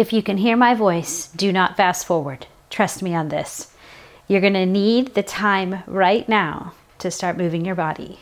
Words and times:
If 0.00 0.14
you 0.14 0.22
can 0.22 0.38
hear 0.38 0.56
my 0.56 0.72
voice, 0.72 1.26
do 1.36 1.52
not 1.52 1.76
fast 1.76 2.06
forward. 2.06 2.46
Trust 2.70 3.02
me 3.02 3.14
on 3.14 3.28
this. 3.28 3.70
You're 4.28 4.40
going 4.40 4.54
to 4.54 4.64
need 4.64 5.12
the 5.12 5.22
time 5.22 5.82
right 5.86 6.26
now 6.26 6.72
to 7.00 7.10
start 7.10 7.36
moving 7.36 7.66
your 7.66 7.74
body. 7.74 8.20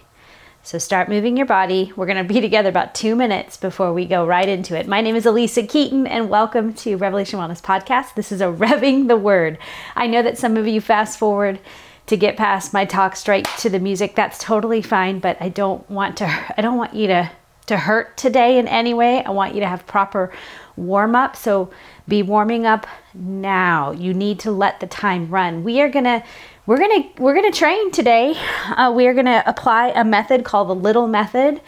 So 0.64 0.78
start 0.78 1.08
moving 1.08 1.36
your 1.36 1.46
body. 1.46 1.92
We're 1.94 2.06
going 2.06 2.26
to 2.26 2.34
be 2.34 2.40
together 2.48 2.68
about 2.68 2.96
two 2.96 3.14
minutes 3.14 3.56
before 3.56 3.92
we 3.92 4.06
go 4.06 4.26
right 4.26 4.48
into 4.48 4.76
it. 4.76 4.88
My 4.88 5.00
name 5.00 5.14
is 5.14 5.24
Alisa 5.24 5.68
Keeton, 5.68 6.08
and 6.08 6.28
welcome 6.28 6.74
to 6.74 6.96
Revelation 6.96 7.38
Wellness 7.38 7.62
Podcast. 7.62 8.16
This 8.16 8.32
is 8.32 8.40
a 8.40 8.46
revving 8.46 9.06
the 9.06 9.16
word. 9.16 9.56
I 9.94 10.08
know 10.08 10.20
that 10.24 10.36
some 10.36 10.56
of 10.56 10.66
you 10.66 10.80
fast 10.80 11.16
forward 11.16 11.60
to 12.06 12.16
get 12.16 12.36
past 12.36 12.72
my 12.72 12.86
talk 12.86 13.14
straight 13.14 13.46
to 13.58 13.70
the 13.70 13.78
music. 13.78 14.16
That's 14.16 14.38
totally 14.38 14.82
fine, 14.82 15.20
but 15.20 15.36
I 15.40 15.48
don't 15.48 15.88
want 15.88 16.16
to. 16.16 16.24
I 16.58 16.60
don't 16.60 16.76
want 16.76 16.94
you 16.94 17.06
to 17.06 17.30
to 17.68 17.76
hurt 17.76 18.16
today 18.16 18.58
in 18.58 18.68
any 18.68 18.94
way. 18.94 19.22
I 19.24 19.30
want 19.30 19.54
you 19.54 19.60
to 19.60 19.68
have 19.68 19.86
proper 19.86 20.32
warm 20.76 21.14
up. 21.14 21.36
So 21.36 21.70
be 22.06 22.22
warming 22.22 22.66
up 22.66 22.86
now. 23.14 23.92
You 23.92 24.14
need 24.14 24.40
to 24.40 24.50
let 24.50 24.80
the 24.80 24.86
time 24.86 25.28
run. 25.30 25.64
We 25.64 25.80
are 25.80 25.88
gonna 25.88 26.24
we're 26.66 26.78
gonna 26.78 27.08
we're 27.18 27.34
gonna 27.34 27.52
train 27.52 27.90
today. 27.90 28.34
Uh, 28.66 28.92
we 28.94 29.06
are 29.06 29.14
gonna 29.14 29.42
apply 29.46 29.88
a 29.88 30.04
method 30.04 30.44
called 30.44 30.68
the 30.68 30.74
Little 30.74 31.08
Method, 31.08 31.60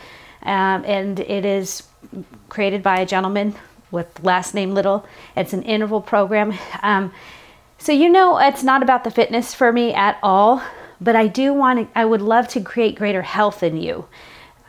um, 0.42 0.84
and 0.84 1.20
it 1.20 1.44
is 1.44 1.82
created 2.48 2.82
by 2.82 3.00
a 3.00 3.06
gentleman 3.06 3.54
with 3.90 4.22
last 4.22 4.54
name 4.54 4.72
Little. 4.72 5.06
It's 5.36 5.52
an 5.52 5.62
interval 5.62 6.00
program. 6.00 6.54
Um, 6.82 7.12
so 7.78 7.92
you 7.92 8.10
know 8.10 8.38
it's 8.38 8.62
not 8.62 8.82
about 8.82 9.04
the 9.04 9.10
fitness 9.10 9.54
for 9.54 9.72
me 9.72 9.94
at 9.94 10.18
all, 10.22 10.62
but 11.00 11.16
I 11.16 11.26
do 11.26 11.52
want 11.52 11.78
to. 11.92 11.98
I 11.98 12.04
would 12.04 12.22
love 12.22 12.48
to 12.48 12.60
create 12.60 12.96
greater 12.96 13.22
health 13.22 13.62
in 13.62 13.76
you. 13.76 14.06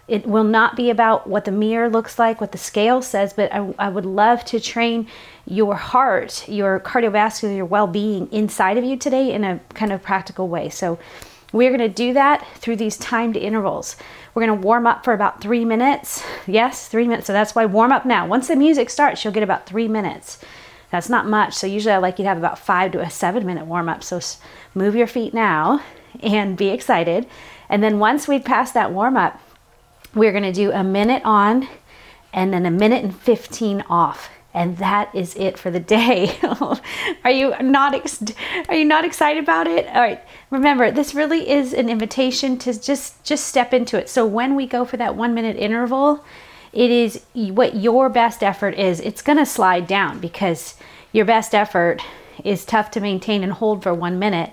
It 0.07 0.25
will 0.25 0.43
not 0.43 0.75
be 0.75 0.89
about 0.89 1.27
what 1.27 1.45
the 1.45 1.51
mirror 1.51 1.89
looks 1.89 2.19
like, 2.19 2.41
what 2.41 2.51
the 2.51 2.57
scale 2.57 3.01
says, 3.01 3.33
but 3.33 3.53
I, 3.53 3.73
I 3.77 3.89
would 3.89 4.05
love 4.05 4.43
to 4.45 4.59
train 4.59 5.07
your 5.45 5.75
heart, 5.75 6.47
your 6.47 6.79
cardiovascular, 6.79 7.55
your 7.55 7.65
well 7.65 7.87
being 7.87 8.31
inside 8.31 8.77
of 8.77 8.83
you 8.83 8.97
today 8.97 9.31
in 9.31 9.43
a 9.43 9.59
kind 9.73 9.91
of 9.91 10.01
practical 10.01 10.47
way. 10.47 10.69
So, 10.69 10.99
we're 11.53 11.69
going 11.69 11.81
to 11.81 11.89
do 11.89 12.13
that 12.13 12.47
through 12.55 12.77
these 12.77 12.97
timed 12.97 13.35
intervals. 13.35 13.97
We're 14.33 14.45
going 14.45 14.61
to 14.61 14.65
warm 14.65 14.87
up 14.87 15.03
for 15.03 15.11
about 15.13 15.41
three 15.41 15.65
minutes. 15.65 16.23
Yes, 16.47 16.87
three 16.87 17.05
minutes. 17.07 17.27
So, 17.27 17.33
that's 17.33 17.53
why 17.53 17.65
warm 17.65 17.91
up 17.91 18.05
now. 18.05 18.25
Once 18.25 18.47
the 18.47 18.55
music 18.55 18.89
starts, 18.89 19.23
you'll 19.23 19.33
get 19.33 19.43
about 19.43 19.65
three 19.65 19.87
minutes. 19.87 20.39
That's 20.91 21.09
not 21.09 21.25
much. 21.25 21.53
So, 21.53 21.67
usually 21.67 21.93
I 21.93 21.97
like 21.97 22.19
you 22.19 22.23
to 22.23 22.29
have 22.29 22.37
about 22.37 22.59
five 22.59 22.91
to 22.93 23.01
a 23.01 23.09
seven 23.09 23.45
minute 23.45 23.65
warm 23.65 23.87
up. 23.89 24.03
So, 24.03 24.19
move 24.73 24.95
your 24.95 25.07
feet 25.07 25.33
now 25.33 25.81
and 26.21 26.57
be 26.57 26.69
excited. 26.69 27.27
And 27.69 27.81
then 27.83 27.99
once 27.99 28.27
we 28.27 28.39
pass 28.39 28.71
that 28.71 28.91
warm 28.91 29.15
up, 29.15 29.41
we're 30.13 30.31
going 30.31 30.43
to 30.43 30.51
do 30.51 30.71
a 30.71 30.83
minute 30.83 31.23
on 31.25 31.67
and 32.33 32.53
then 32.53 32.65
a 32.65 32.71
minute 32.71 33.03
and 33.03 33.15
15 33.15 33.81
off 33.89 34.29
and 34.53 34.77
that 34.77 35.13
is 35.15 35.35
it 35.35 35.57
for 35.57 35.71
the 35.71 35.79
day. 35.79 36.37
are 37.23 37.31
you 37.31 37.55
not 37.61 37.95
ex- 37.95 38.23
are 38.67 38.75
you 38.75 38.85
not 38.85 39.05
excited 39.05 39.41
about 39.41 39.67
it? 39.67 39.87
All 39.87 40.01
right. 40.01 40.21
Remember, 40.49 40.91
this 40.91 41.15
really 41.15 41.49
is 41.49 41.73
an 41.73 41.89
invitation 41.89 42.57
to 42.59 42.77
just 42.79 43.23
just 43.23 43.47
step 43.47 43.73
into 43.73 43.97
it. 43.97 44.09
So 44.09 44.25
when 44.25 44.55
we 44.55 44.67
go 44.67 44.83
for 44.83 44.97
that 44.97 45.15
1 45.15 45.33
minute 45.33 45.55
interval, 45.55 46.23
it 46.73 46.91
is 46.91 47.23
what 47.33 47.75
your 47.75 48.09
best 48.09 48.43
effort 48.43 48.75
is. 48.75 48.99
It's 48.99 49.21
going 49.21 49.37
to 49.37 49.45
slide 49.45 49.87
down 49.87 50.19
because 50.19 50.75
your 51.13 51.25
best 51.25 51.55
effort 51.55 52.01
is 52.43 52.65
tough 52.65 52.91
to 52.91 52.99
maintain 52.99 53.43
and 53.43 53.53
hold 53.53 53.83
for 53.83 53.93
1 53.93 54.19
minute 54.19 54.51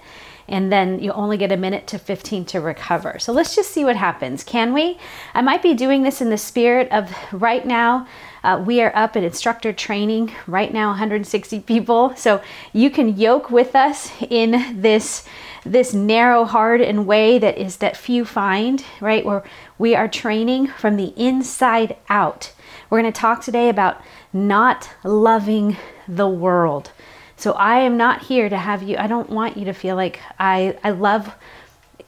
and 0.49 0.73
then 0.73 0.99
you 0.99 1.13
only 1.13 1.37
get 1.37 1.53
a 1.53 1.57
minute 1.57 1.87
to 1.89 1.99
15 1.99 2.45
to 2.47 2.61
recover. 2.61 3.19
So 3.19 3.33
let's 3.33 3.55
just 3.55 3.71
see 3.71 3.85
what 3.85 3.97
happens. 3.97 4.43
Can 4.43 4.73
we? 4.73 4.99
I 5.35 5.43
might 5.43 5.63
be 5.63 5.75
doing 5.75 6.03
this 6.03 6.21
in 6.21 6.31
the 6.31 6.39
spirit 6.39 6.91
of 6.91 7.15
right 7.33 7.67
now. 7.67 8.09
Uh, 8.43 8.63
we 8.65 8.81
are 8.81 8.93
up 8.95 9.17
at 9.17 9.23
instructor 9.23 9.73
training 9.73 10.33
right 10.47 10.73
now, 10.73 10.89
160 10.89 11.61
people. 11.61 12.15
So 12.17 12.41
you 12.73 12.91
can 12.91 13.17
yoke 13.17 13.51
with 13.51 13.77
us 13.77 14.11
in 14.31 14.81
this 14.81 15.27
this 15.65 15.93
narrow, 15.93 16.45
hard, 16.45 16.81
and 16.81 17.07
way 17.07 17.39
that 17.39 17.59
is 17.59 17.77
that 17.79 17.97
few 17.97 18.25
find. 18.25 18.83
Right, 19.01 19.25
where 19.25 19.45
we 19.77 19.95
are 19.95 20.09
training 20.09 20.69
from 20.69 20.97
the 20.97 21.13
inside 21.17 21.97
out. 22.09 22.53
We're 22.89 23.03
going 23.03 23.13
to 23.13 23.21
talk 23.21 23.43
today 23.43 23.69
about 23.69 24.01
not 24.33 24.89
loving 25.05 25.77
the 26.07 26.29
world. 26.29 26.91
So 27.39 27.53
I 27.53 27.79
am 27.79 27.97
not 27.97 28.23
here 28.23 28.49
to 28.49 28.57
have 28.57 28.83
you, 28.83 28.97
I 28.97 29.07
don't 29.07 29.31
want 29.31 29.57
you 29.57 29.65
to 29.67 29.73
feel 29.73 29.95
like 29.95 30.19
I, 30.41 30.77
I 30.83 30.91
love, 30.91 31.37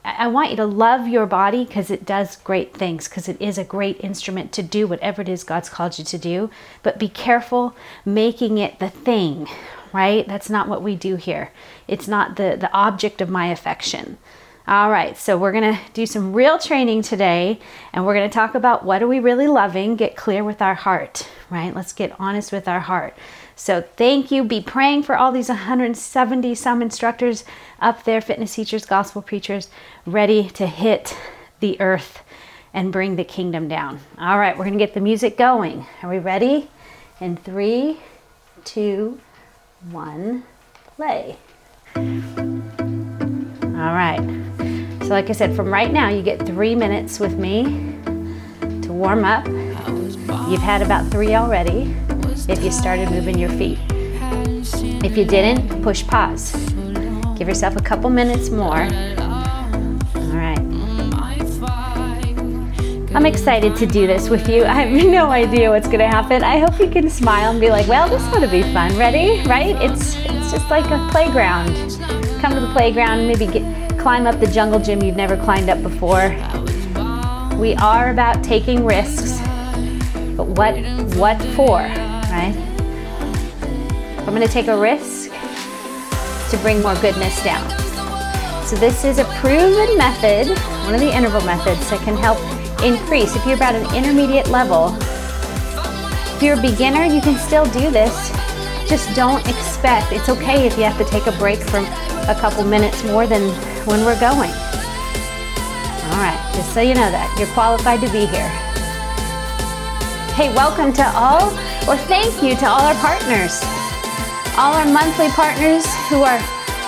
I 0.04 0.26
want 0.26 0.50
you 0.50 0.56
to 0.56 0.66
love 0.66 1.06
your 1.06 1.24
body 1.24 1.64
because 1.64 1.88
it 1.88 2.04
does 2.04 2.34
great 2.34 2.74
things, 2.74 3.06
because 3.06 3.28
it 3.28 3.40
is 3.40 3.56
a 3.56 3.62
great 3.62 4.00
instrument 4.00 4.50
to 4.54 4.62
do 4.64 4.88
whatever 4.88 5.22
it 5.22 5.28
is 5.28 5.44
God's 5.44 5.68
called 5.68 6.00
you 6.00 6.04
to 6.04 6.18
do. 6.18 6.50
But 6.82 6.98
be 6.98 7.08
careful 7.08 7.76
making 8.04 8.58
it 8.58 8.80
the 8.80 8.90
thing, 8.90 9.46
right? 9.92 10.26
That's 10.26 10.50
not 10.50 10.66
what 10.66 10.82
we 10.82 10.96
do 10.96 11.14
here. 11.14 11.52
It's 11.86 12.08
not 12.08 12.34
the, 12.34 12.56
the 12.58 12.72
object 12.72 13.20
of 13.20 13.30
my 13.30 13.46
affection. 13.52 14.18
All 14.70 14.88
right, 14.88 15.18
so 15.18 15.36
we're 15.36 15.50
going 15.50 15.74
to 15.74 15.80
do 15.94 16.06
some 16.06 16.32
real 16.32 16.56
training 16.56 17.02
today 17.02 17.58
and 17.92 18.06
we're 18.06 18.14
going 18.14 18.30
to 18.30 18.32
talk 18.32 18.54
about 18.54 18.84
what 18.84 19.02
are 19.02 19.08
we 19.08 19.18
really 19.18 19.48
loving, 19.48 19.96
get 19.96 20.14
clear 20.14 20.44
with 20.44 20.62
our 20.62 20.76
heart, 20.76 21.28
right? 21.50 21.74
Let's 21.74 21.92
get 21.92 22.14
honest 22.20 22.52
with 22.52 22.68
our 22.68 22.78
heart. 22.78 23.16
So 23.56 23.80
thank 23.80 24.30
you. 24.30 24.44
Be 24.44 24.60
praying 24.60 25.02
for 25.02 25.16
all 25.16 25.32
these 25.32 25.48
170 25.48 26.54
some 26.54 26.82
instructors 26.82 27.42
up 27.80 28.04
there, 28.04 28.20
fitness 28.20 28.54
teachers, 28.54 28.86
gospel 28.86 29.22
preachers, 29.22 29.70
ready 30.06 30.48
to 30.50 30.68
hit 30.68 31.18
the 31.58 31.80
earth 31.80 32.22
and 32.72 32.92
bring 32.92 33.16
the 33.16 33.24
kingdom 33.24 33.66
down. 33.66 33.98
All 34.18 34.38
right, 34.38 34.56
we're 34.56 34.66
going 34.66 34.78
to 34.78 34.84
get 34.84 34.94
the 34.94 35.00
music 35.00 35.36
going. 35.36 35.84
Are 36.04 36.08
we 36.08 36.20
ready? 36.20 36.70
In 37.20 37.36
three, 37.36 37.98
two, 38.62 39.18
one, 39.90 40.44
play. 40.94 41.38
All 43.80 43.96
right. 43.96 44.59
So, 45.10 45.14
like 45.14 45.28
I 45.28 45.32
said, 45.32 45.56
from 45.56 45.72
right 45.72 45.92
now, 45.92 46.08
you 46.08 46.22
get 46.22 46.46
three 46.46 46.76
minutes 46.76 47.18
with 47.18 47.36
me 47.36 47.64
to 48.82 48.92
warm 48.92 49.24
up. 49.24 49.44
You've 50.48 50.62
had 50.62 50.82
about 50.82 51.10
three 51.10 51.34
already 51.34 51.92
if 52.48 52.62
you 52.62 52.70
started 52.70 53.10
moving 53.10 53.36
your 53.36 53.50
feet. 53.50 53.80
If 55.02 55.18
you 55.18 55.24
didn't, 55.24 55.82
push 55.82 56.06
pause. 56.06 56.52
Give 57.36 57.48
yourself 57.48 57.74
a 57.74 57.82
couple 57.82 58.08
minutes 58.08 58.50
more. 58.50 58.82
All 58.82 60.36
right. 60.36 60.60
I'm 63.12 63.26
excited 63.26 63.74
to 63.78 63.86
do 63.86 64.06
this 64.06 64.28
with 64.28 64.48
you. 64.48 64.64
I 64.64 64.74
have 64.74 64.92
no 65.10 65.28
idea 65.30 65.70
what's 65.70 65.88
going 65.88 65.98
to 65.98 66.06
happen. 66.06 66.44
I 66.44 66.60
hope 66.60 66.78
you 66.78 66.88
can 66.88 67.10
smile 67.10 67.50
and 67.50 67.60
be 67.60 67.70
like, 67.70 67.88
"Well, 67.88 68.08
this 68.08 68.22
ought 68.32 68.38
to 68.38 68.48
be 68.48 68.62
fun." 68.72 68.96
Ready? 68.96 69.42
Right? 69.48 69.74
It's 69.82 70.14
it's 70.18 70.52
just 70.52 70.70
like 70.70 70.88
a 70.88 71.08
playground. 71.10 71.74
Come 72.40 72.54
to 72.54 72.60
the 72.60 72.72
playground, 72.72 73.26
maybe 73.26 73.46
get, 73.46 73.79
climb 74.00 74.26
up 74.26 74.40
the 74.40 74.46
jungle 74.46 74.80
gym 74.80 75.02
you've 75.02 75.16
never 75.16 75.36
climbed 75.36 75.68
up 75.68 75.82
before. 75.82 76.30
We 77.58 77.74
are 77.74 78.10
about 78.10 78.42
taking 78.42 78.86
risks, 78.86 79.38
but 80.36 80.46
what 80.46 80.74
what 81.16 81.40
for? 81.54 81.80
right? 82.30 82.54
I'm 84.20 84.34
going 84.34 84.40
to 84.40 84.48
take 84.48 84.68
a 84.68 84.76
risk 84.76 85.30
to 86.50 86.56
bring 86.62 86.80
more 86.80 86.94
goodness 86.96 87.42
down. 87.44 87.68
So 88.64 88.76
this 88.76 89.04
is 89.04 89.18
a 89.18 89.24
proven 89.40 89.98
method, 89.98 90.56
one 90.84 90.94
of 90.94 91.00
the 91.00 91.14
interval 91.14 91.42
methods 91.42 91.90
that 91.90 92.00
can 92.00 92.16
help 92.16 92.38
increase. 92.82 93.36
If 93.36 93.44
you're 93.44 93.56
about 93.56 93.74
an 93.74 93.94
intermediate 93.94 94.48
level, 94.48 94.96
if 96.36 96.42
you're 96.42 96.58
a 96.58 96.62
beginner, 96.62 97.04
you 97.04 97.20
can 97.20 97.36
still 97.38 97.64
do 97.66 97.90
this. 97.90 98.30
Just 98.88 99.14
don't 99.14 99.46
expect, 99.46 100.12
it's 100.12 100.28
okay 100.28 100.66
if 100.66 100.78
you 100.78 100.84
have 100.84 100.96
to 100.98 101.04
take 101.04 101.26
a 101.26 101.32
break 101.32 101.58
from 101.58 101.84
a 102.28 102.34
couple 102.34 102.64
minutes 102.64 103.04
more 103.04 103.26
than 103.26 103.50
when 103.86 104.04
we're 104.04 104.18
going. 104.20 104.50
All 106.10 106.18
right, 106.18 106.40
just 106.54 106.74
so 106.74 106.80
you 106.80 106.94
know 106.94 107.10
that, 107.10 107.34
you're 107.38 107.48
qualified 107.54 108.00
to 108.00 108.10
be 108.10 108.26
here. 108.26 108.50
Hey, 110.34 110.52
welcome 110.54 110.92
to 110.94 111.06
all 111.14 111.50
or 111.88 111.96
thank 111.96 112.42
you 112.42 112.56
to 112.56 112.66
all 112.66 112.80
our 112.80 112.94
partners, 112.96 113.60
all 114.56 114.74
our 114.74 114.86
monthly 114.86 115.28
partners 115.30 115.86
who 116.08 116.22
are 116.22 116.38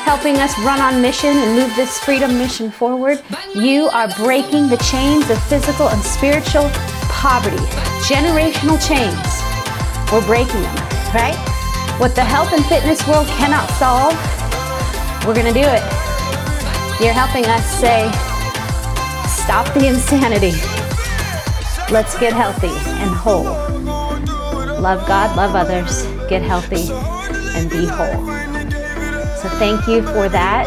helping 0.03 0.37
us 0.37 0.59
run 0.61 0.81
on 0.81 1.01
mission 1.01 1.31
and 1.31 1.55
move 1.55 1.75
this 1.77 1.99
freedom 2.01 2.37
mission 2.39 2.71
forward. 2.71 3.23
You 3.55 3.89
are 3.91 4.09
breaking 4.17 4.69
the 4.69 4.77
chains 4.79 5.31
of 5.31 5.43
physical 5.45 5.89
and 5.89 6.03
spiritual 6.03 6.71
poverty, 7.09 7.62
generational 8.03 8.79
chains. 8.83 9.23
We're 10.11 10.27
breaking 10.27 10.62
them, 10.62 10.77
right? 11.15 11.39
What 11.99 12.17
the 12.17 12.25
health 12.25 12.53
and 12.53 12.65
fitness 12.67 13.06
world 13.06 13.27
cannot 13.39 13.71
solve, 13.79 14.15
we're 15.27 15.35
going 15.35 15.47
to 15.47 15.53
do 15.53 15.67
it. 15.67 15.83
You're 17.01 17.13
helping 17.13 17.47
us 17.47 17.65
say, 17.81 18.11
stop 19.29 19.73
the 19.75 19.87
insanity. 19.87 20.53
Let's 21.93 22.19
get 22.19 22.33
healthy 22.33 22.73
and 23.01 23.11
whole 23.11 23.73
love 24.83 25.07
God, 25.07 25.37
love 25.37 25.55
others, 25.55 26.05
get 26.29 26.43
healthy, 26.43 26.93
and 27.57 27.71
be 27.71 27.87
whole. 27.87 28.27
So 29.37 29.49
thank 29.59 29.87
you 29.87 30.03
for 30.03 30.29
that. 30.29 30.67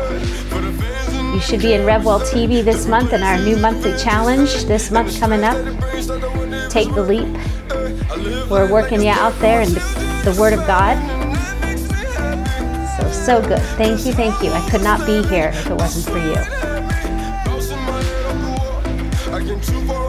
You 1.34 1.42
should 1.42 1.60
be 1.60 1.74
in 1.74 1.82
RevWell 1.82 2.22
TV 2.22 2.64
this 2.64 2.88
month 2.88 3.12
in 3.12 3.22
our 3.22 3.38
new 3.38 3.58
monthly 3.58 3.92
challenge 3.98 4.64
this 4.64 4.90
month 4.90 5.20
coming 5.20 5.44
up. 5.44 5.58
Take 6.70 6.94
the 6.96 7.04
leap. 7.04 7.28
We're 8.50 8.72
working 8.72 9.02
you 9.02 9.10
out 9.10 9.38
there 9.42 9.62
and 9.62 9.72
the 9.72 10.36
Word 10.40 10.54
of 10.54 10.66
God. 10.66 11.15
So, 13.26 13.42
good. 13.42 13.58
Thank 13.76 14.06
you, 14.06 14.14
thank 14.14 14.44
you. 14.44 14.52
I 14.52 14.70
could 14.70 14.84
not 14.84 15.04
be 15.08 15.24
here 15.28 15.48
if 15.48 15.66
it 15.66 15.74
wasn't 15.74 16.06
for 16.06 16.20
you. 16.20 16.36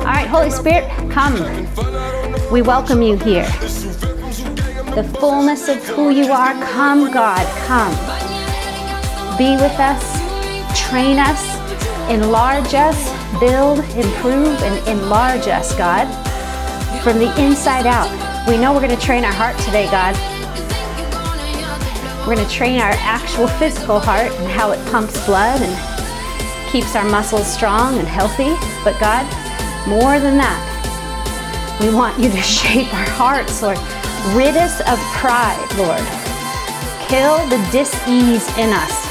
All 0.01 0.05
right, 0.05 0.27
Holy 0.29 0.51
Spirit, 0.51 0.85
come. 1.11 1.33
We 2.53 2.61
welcome 2.61 3.01
you 3.01 3.17
here. 3.17 3.47
The 4.93 5.11
fullness 5.19 5.67
of 5.69 5.83
who 5.87 6.11
you 6.11 6.31
are, 6.31 6.53
come, 6.67 7.11
God, 7.11 7.47
come. 7.67 7.95
Be 9.39 9.53
with 9.53 9.81
us, 9.81 10.79
train 10.79 11.19
us, 11.19 11.43
enlarge 12.11 12.75
us, 12.75 13.41
build, 13.41 13.79
improve, 13.97 14.63
and 14.63 14.89
enlarge 14.89 15.49
us, 15.49 15.75
God, 15.79 16.05
from 17.03 17.19
the 17.19 17.35
inside 17.43 17.87
out. 17.87 18.11
We 18.47 18.59
know 18.59 18.75
we're 18.75 18.87
going 18.87 18.95
to 18.95 19.03
train 19.03 19.25
our 19.25 19.33
heart 19.33 19.57
today, 19.61 19.91
God. 19.91 20.36
We're 22.27 22.35
going 22.35 22.49
to 22.49 22.53
train 22.53 22.81
our 22.81 22.91
actual 22.91 23.47
physical 23.59 24.01
heart 24.01 24.33
and 24.33 24.51
how 24.51 24.73
it 24.73 24.85
pumps 24.91 25.25
blood 25.27 25.63
and 25.63 26.71
keeps 26.73 26.97
our 26.97 27.05
muscles 27.05 27.47
strong 27.47 27.99
and 27.99 28.09
healthy. 28.09 28.51
But 28.83 28.99
God, 28.99 29.25
more 29.87 30.19
than 30.19 30.37
that, 30.37 30.59
we 31.81 31.95
want 31.95 32.19
you 32.19 32.29
to 32.29 32.37
shape 32.43 32.93
our 32.93 33.09
hearts, 33.11 33.63
Lord. 33.63 33.79
Rid 34.35 34.57
us 34.57 34.81
of 34.81 34.99
pride, 35.15 35.55
Lord. 35.79 36.03
Kill 37.07 37.39
the 37.47 37.63
dis-ease 37.71 38.49
in 38.59 38.73
us. 38.73 39.07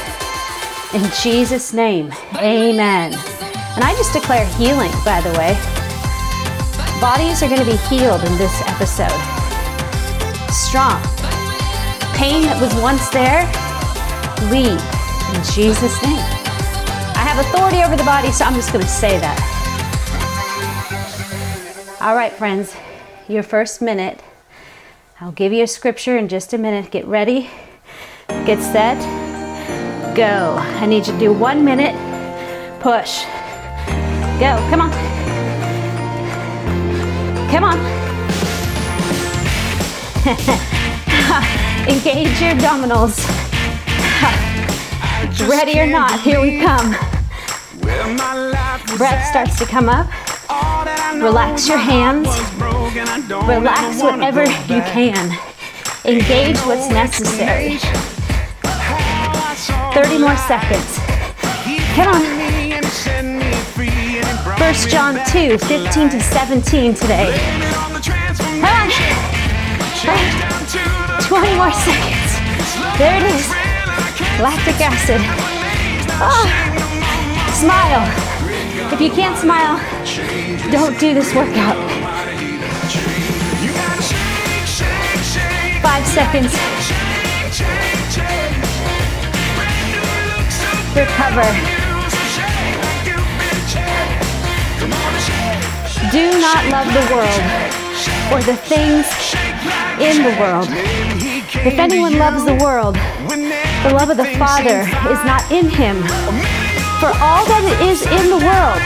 In 0.93 1.09
Jesus' 1.23 1.71
name, 1.71 2.11
amen. 2.35 3.13
And 3.13 3.83
I 3.83 3.93
just 3.95 4.11
declare 4.11 4.45
healing, 4.57 4.91
by 5.05 5.21
the 5.21 5.31
way. 5.39 5.55
Bodies 6.99 7.41
are 7.43 7.47
going 7.47 7.61
to 7.61 7.65
be 7.65 7.77
healed 7.87 8.23
in 8.25 8.37
this 8.37 8.61
episode. 8.67 9.11
Strong. 10.51 11.14
Pain 12.15 12.43
that 12.43 12.61
was 12.61 12.73
once 12.81 13.09
there, 13.09 13.43
leave 14.49 14.79
in 15.35 15.43
Jesus' 15.53 16.01
name. 16.01 16.17
I 17.13 17.27
have 17.27 17.45
authority 17.45 17.83
over 17.83 17.97
the 17.97 18.05
body, 18.05 18.31
so 18.31 18.45
I'm 18.45 18.53
just 18.53 18.71
going 18.71 18.85
to 18.85 18.89
say 18.89 19.19
that. 19.19 19.37
All 21.99 22.15
right, 22.15 22.31
friends, 22.31 22.73
your 23.27 23.43
first 23.43 23.81
minute. 23.81 24.21
I'll 25.19 25.33
give 25.33 25.51
you 25.51 25.63
a 25.63 25.67
scripture 25.67 26.17
in 26.17 26.29
just 26.29 26.53
a 26.53 26.57
minute. 26.57 26.89
Get 26.91 27.05
ready, 27.05 27.49
get 28.45 28.61
set, 28.61 28.97
go. 30.15 30.55
I 30.57 30.85
need 30.85 31.07
you 31.07 31.13
to 31.13 31.19
do 31.19 31.33
one 31.33 31.65
minute, 31.65 31.95
push. 32.79 33.25
Go, 34.39 34.55
come 34.69 34.79
on. 34.81 34.91
Come 37.51 37.63
on. 37.63 37.77
Engage 41.87 42.41
your 42.41 42.51
abdominals. 42.55 43.19
Ready 45.47 45.79
or 45.79 45.85
not, 45.85 46.19
here 46.21 46.41
we 46.41 46.59
come. 46.59 46.95
Breath 48.97 49.27
starts 49.29 49.59
to 49.59 49.65
come 49.65 49.87
up. 49.87 50.07
Relax 51.13 51.67
your 51.67 51.77
hands. 51.77 52.27
Relax 53.47 54.01
whatever 54.01 54.45
you 54.45 54.81
can. 54.81 55.37
Engage 56.05 56.57
what's 56.61 56.89
necessary. 56.89 57.77
30 59.93 60.17
more 60.17 60.37
seconds. 60.37 60.97
Come 61.93 62.15
on. 62.15 62.21
1 64.59 64.73
John 64.89 65.19
2, 65.27 65.57
15 65.59 66.09
to 66.09 66.19
17 66.19 66.93
today. 66.95 67.37
Come 70.01 70.41
on. 70.49 70.54
20 71.21 71.55
more 71.55 71.71
seconds. 71.71 72.31
There 72.97 73.15
it 73.17 73.23
is. 73.23 73.47
Lactic 74.39 74.79
acid. 74.81 75.21
Oh. 76.19 76.47
Smile. 77.53 78.03
If 78.93 78.99
you 78.99 79.09
can't 79.09 79.37
smile, 79.37 79.79
don't 80.71 80.99
do 80.99 81.13
this 81.13 81.33
workout. 81.33 81.77
Five 85.81 86.05
seconds. 86.05 86.53
Recover. 90.95 91.85
Do 96.11 96.39
not 96.39 96.65
love 96.69 96.87
the 96.93 97.13
world 97.13 97.75
or 98.31 98.41
the 98.43 98.55
things 98.55 99.05
in 99.99 100.23
the 100.23 100.35
world. 100.39 100.67
If 101.63 101.79
anyone 101.79 102.17
loves 102.17 102.43
the 102.43 102.55
world, 102.55 102.95
the 102.95 103.93
love 103.93 104.09
of 104.09 104.17
the 104.17 104.27
Father 104.35 104.83
is 105.07 105.21
not 105.23 105.45
in 105.51 105.69
him. 105.69 106.03
For 106.99 107.11
all 107.23 107.43
that 107.47 107.63
is 107.79 108.03
in 108.03 108.27
the 108.27 108.41
world, 108.43 108.81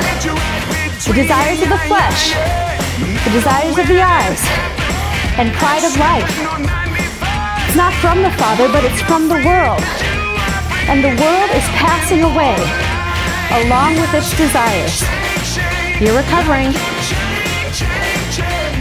the 1.07 1.15
desires 1.17 1.61
of 1.61 1.69
the 1.69 1.81
flesh, 1.89 2.37
the 3.25 3.33
desires 3.33 3.77
of 3.77 3.87
the 3.87 4.01
eyes, 4.01 4.41
and 5.41 5.49
pride 5.57 5.81
of 5.81 5.97
life, 5.97 6.29
it's 7.65 7.77
not 7.77 7.93
from 8.01 8.21
the 8.21 8.31
Father, 8.37 8.67
but 8.69 8.83
it's 8.85 9.01
from 9.03 9.29
the 9.29 9.41
world. 9.41 9.81
And 10.89 11.01
the 11.01 11.13
world 11.21 11.49
is 11.57 11.65
passing 11.77 12.21
away 12.21 12.57
along 13.65 13.97
with 13.97 14.13
its 14.13 14.29
desires. 14.37 15.01
You're 16.01 16.17
recovering. 16.17 16.69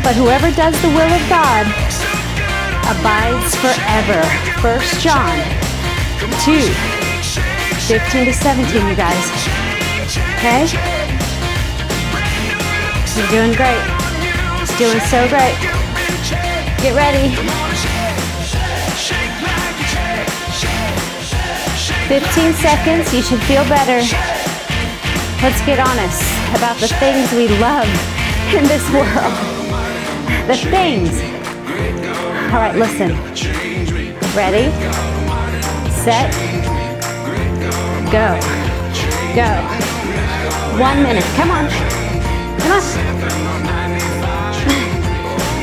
But 0.04 0.14
whoever 0.16 0.50
does 0.52 0.80
the 0.82 0.88
will 0.88 1.08
of 1.08 1.24
God 1.28 1.87
abides 2.88 3.54
forever. 3.56 4.20
1 4.64 4.80
John 5.00 5.36
2, 6.44 6.60
15 7.86 8.24
to 8.24 8.32
17, 8.32 8.88
you 8.88 8.96
guys. 8.96 9.24
Okay? 10.40 10.66
You're 13.14 13.28
doing 13.28 13.52
great. 13.56 13.84
Doing 14.78 15.00
so 15.06 15.28
great. 15.28 15.56
Get 16.80 16.94
ready. 16.94 17.34
15 22.08 22.52
seconds, 22.54 23.12
you 23.12 23.22
should 23.22 23.42
feel 23.42 23.64
better. 23.64 24.00
Let's 25.42 25.60
get 25.66 25.78
honest 25.78 26.22
about 26.56 26.78
the 26.78 26.88
things 26.88 27.30
we 27.32 27.48
love 27.58 27.88
in 28.54 28.64
this 28.64 28.88
world 28.92 29.58
the 30.48 30.56
things. 30.56 31.37
All 32.48 32.54
right, 32.54 32.74
listen. 32.74 33.10
Ready, 34.34 34.72
set, 36.00 36.32
go, 38.08 38.40
go. 39.36 39.44
One 40.80 41.02
minute. 41.02 41.24
Come 41.36 41.50
on. 41.50 41.68
Come 42.58 42.72
on. 42.72 42.82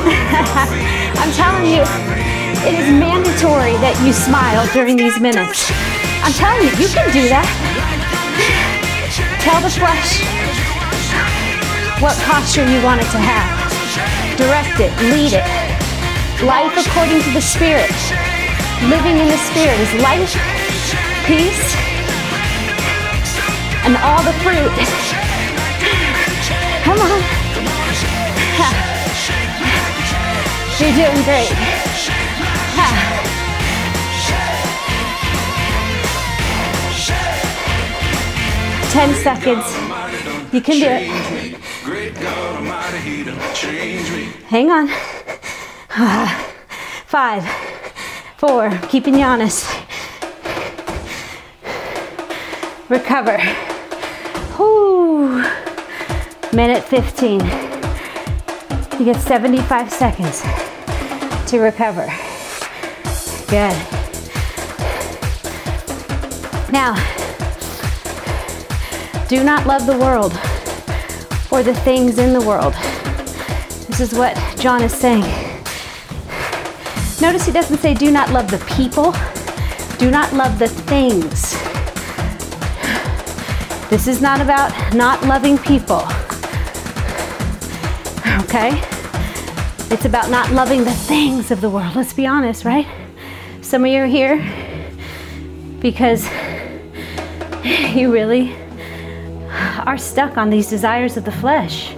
I'm 1.18 1.32
telling 1.34 1.66
you, 1.66 1.82
it 2.62 2.78
is 2.78 2.88
mandatory 2.94 3.74
that 3.82 4.00
you 4.06 4.14
smile 4.14 4.68
during 4.72 4.96
these 4.96 5.20
minutes. 5.20 5.72
I'm 6.22 6.34
telling 6.34 6.68
you, 6.68 6.70
you 6.78 6.88
can 6.94 7.12
do 7.12 7.28
that. 7.30 7.50
Tell 9.42 9.60
the 9.60 9.72
flesh 9.72 10.22
what 12.00 12.16
posture 12.30 12.70
you 12.70 12.84
want 12.84 13.02
it 13.02 13.10
to 13.10 13.18
have 13.18 13.66
direct 14.38 14.80
it, 14.80 14.92
lead 15.10 15.34
it. 15.34 15.65
Life 16.46 16.78
according 16.78 17.22
to 17.24 17.32
the 17.32 17.42
Spirit. 17.42 17.90
Living 18.84 19.18
in 19.18 19.28
the 19.28 19.38
Spirit 19.50 19.80
is 19.80 19.92
life, 20.04 20.36
peace, 21.26 21.76
and 23.84 23.98
all 23.98 24.22
the 24.22 24.32
fruit. 24.46 24.70
Come 26.84 27.02
on. 27.02 27.10
You're 30.78 30.94
doing 30.94 31.24
great. 31.24 31.50
Ten 38.92 39.16
seconds. 39.16 39.66
You 40.54 40.62
can 40.62 40.80
do 40.80 40.90
it. 40.92 41.10
Hang 44.46 44.70
on. 44.70 44.90
Five, 47.06 47.48
four, 48.36 48.70
keeping 48.90 49.16
you 49.16 49.22
honest. 49.22 49.66
Recover. 52.90 53.38
Whoo. 54.60 55.42
Minute 56.52 56.84
15. 56.84 57.40
You 59.00 59.06
get 59.06 59.22
75 59.22 59.90
seconds 59.90 60.42
to 61.50 61.60
recover. 61.60 62.08
Good. 63.48 63.78
Now, 66.74 66.96
do 69.30 69.46
not 69.46 69.66
love 69.66 69.86
the 69.86 69.98
world 69.98 70.34
or 71.52 71.64
the 71.64 71.74
things 71.86 72.20
in 72.20 72.34
the 72.34 72.42
world. 72.42 72.74
This 73.88 74.02
is 74.02 74.14
what 74.14 74.36
John 74.60 74.84
is 74.84 74.94
saying. 74.94 75.45
Notice 77.26 77.48
he 77.48 77.52
doesn't 77.52 77.80
say, 77.80 77.96
do 77.96 78.12
not 78.12 78.30
love 78.30 78.52
the 78.52 78.60
people, 78.76 79.12
do 79.98 80.12
not 80.12 80.32
love 80.34 80.60
the 80.60 80.68
things. 80.68 81.54
This 83.90 84.08
is 84.08 84.22
not 84.22 84.42
about 84.42 84.72
not 84.94 85.24
loving 85.24 85.58
people. 85.58 86.04
Okay? 88.44 88.80
It's 89.92 90.06
about 90.06 90.30
not 90.30 90.52
loving 90.52 90.84
the 90.84 90.94
things 90.94 91.50
of 91.50 91.62
the 91.62 91.70
world. 91.70 91.96
Let's 91.96 92.14
be 92.14 92.28
honest, 92.28 92.64
right? 92.64 92.86
Some 93.64 93.86
of 93.86 93.92
you 93.92 94.02
are 94.02 94.06
here 94.06 94.38
because 95.80 96.30
you 97.96 98.14
really 98.14 98.56
are 99.84 99.98
stuck 99.98 100.38
on 100.38 100.52
these 100.52 100.70
desires 100.70 101.18
of 101.18 101.26
the 101.26 101.32
flesh 101.32 101.92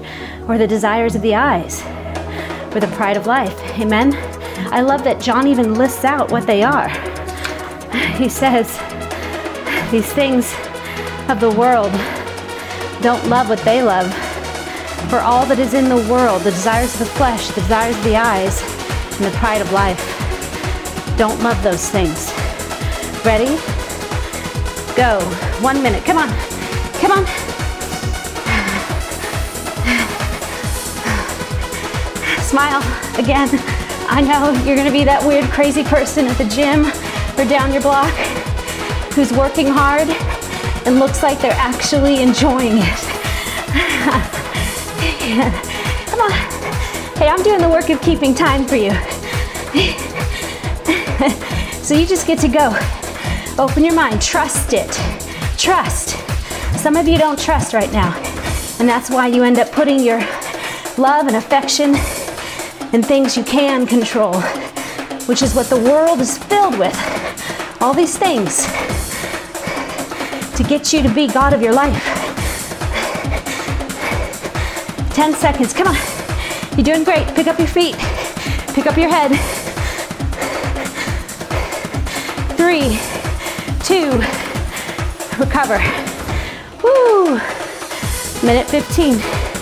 or 0.47 0.57
the 0.57 0.67
desires 0.67 1.15
of 1.15 1.21
the 1.21 1.35
eyes 1.35 1.81
or 2.73 2.79
the 2.79 2.89
pride 2.95 3.17
of 3.17 3.27
life. 3.27 3.59
Amen? 3.77 4.26
I 4.69 4.81
love 4.81 5.05
that 5.05 5.21
John 5.21 5.47
even 5.47 5.75
lists 5.75 6.03
out 6.03 6.29
what 6.29 6.45
they 6.45 6.61
are. 6.61 6.89
He 8.17 8.27
says, 8.27 8.67
These 9.91 10.11
things 10.11 10.53
of 11.29 11.39
the 11.39 11.51
world 11.51 11.91
don't 13.01 13.25
love 13.29 13.47
what 13.49 13.59
they 13.59 13.81
love. 13.81 14.13
For 15.09 15.19
all 15.19 15.45
that 15.45 15.59
is 15.59 15.73
in 15.73 15.87
the 15.87 16.05
world, 16.11 16.41
the 16.41 16.51
desires 16.51 16.93
of 16.93 16.99
the 16.99 17.13
flesh, 17.13 17.47
the 17.47 17.61
desires 17.61 17.97
of 17.97 18.03
the 18.03 18.17
eyes, 18.17 18.61
and 19.15 19.25
the 19.25 19.31
pride 19.37 19.61
of 19.61 19.71
life, 19.71 19.97
don't 21.17 21.41
love 21.41 21.63
those 21.63 21.89
things. 21.89 22.29
Ready? 23.23 23.55
Go. 24.95 25.21
One 25.61 25.81
minute. 25.81 26.03
Come 26.03 26.17
on. 26.17 26.27
Come 26.99 27.11
on. 27.11 27.25
Smile 32.43 32.83
again. 33.17 33.49
I 34.09 34.21
know 34.21 34.51
you're 34.63 34.81
to 34.83 34.91
be 34.91 35.03
that 35.03 35.25
weird, 35.25 35.49
crazy 35.51 35.83
person 35.83 36.27
at 36.27 36.37
the 36.37 36.45
gym 36.45 36.85
or 37.37 37.49
down 37.49 37.73
your 37.73 37.81
block 37.81 38.13
who's 39.13 39.33
working 39.33 39.67
hard 39.67 40.07
and 40.87 40.97
looks 40.97 41.23
like 41.23 41.39
they're 41.39 41.51
actually 41.51 42.21
enjoying 42.21 42.77
it. 42.77 42.99
Come 46.07 46.21
on. 46.21 46.31
Hey, 47.17 47.27
I'm 47.27 47.43
doing 47.43 47.59
the 47.59 47.69
work 47.69 47.89
of 47.89 48.01
keeping 48.01 48.33
time 48.33 48.65
for 48.65 48.77
you. 48.77 48.91
so 51.83 51.93
you 51.93 52.05
just 52.05 52.25
get 52.25 52.39
to 52.39 52.47
go. 52.47 52.73
Open 53.61 53.83
your 53.83 53.93
mind, 53.93 54.21
trust 54.21 54.73
it. 54.73 54.91
Trust. 55.57 56.15
Some 56.79 56.95
of 56.95 57.07
you 57.07 57.17
don't 57.17 57.37
trust 57.37 57.73
right 57.73 57.91
now, 57.91 58.15
and 58.79 58.87
that's 58.87 59.09
why 59.09 59.27
you 59.27 59.43
end 59.43 59.59
up 59.59 59.71
putting 59.71 59.99
your 59.99 60.19
love 60.97 61.27
and 61.27 61.35
affection 61.35 61.95
in 62.93 63.03
things 63.03 63.35
you 63.35 63.43
can 63.43 63.85
control, 63.85 64.39
which 65.27 65.41
is 65.41 65.53
what 65.53 65.67
the 65.67 65.79
world 65.79 66.19
is 66.19 66.37
filled 66.37 66.79
with. 66.79 66.95
All 67.81 67.93
these 67.93 68.17
things 68.17 68.65
to 70.55 70.63
get 70.63 70.91
you 70.93 71.03
to 71.03 71.13
be 71.13 71.27
God 71.27 71.53
of 71.53 71.61
your 71.61 71.73
life. 71.73 72.03
10 75.13 75.33
seconds, 75.33 75.73
come 75.73 75.87
on. 75.87 75.95
You're 76.77 76.85
doing 76.85 77.03
great. 77.03 77.27
Pick 77.35 77.47
up 77.47 77.57
your 77.57 77.67
feet, 77.67 77.95
pick 78.73 78.85
up 78.85 78.97
your 78.97 79.09
head. 79.09 79.31
Three, 82.55 82.99
two, 83.83 84.11
recover. 85.39 85.79
Woo! 86.83 87.39
Minute 88.43 88.67
15. 88.67 89.56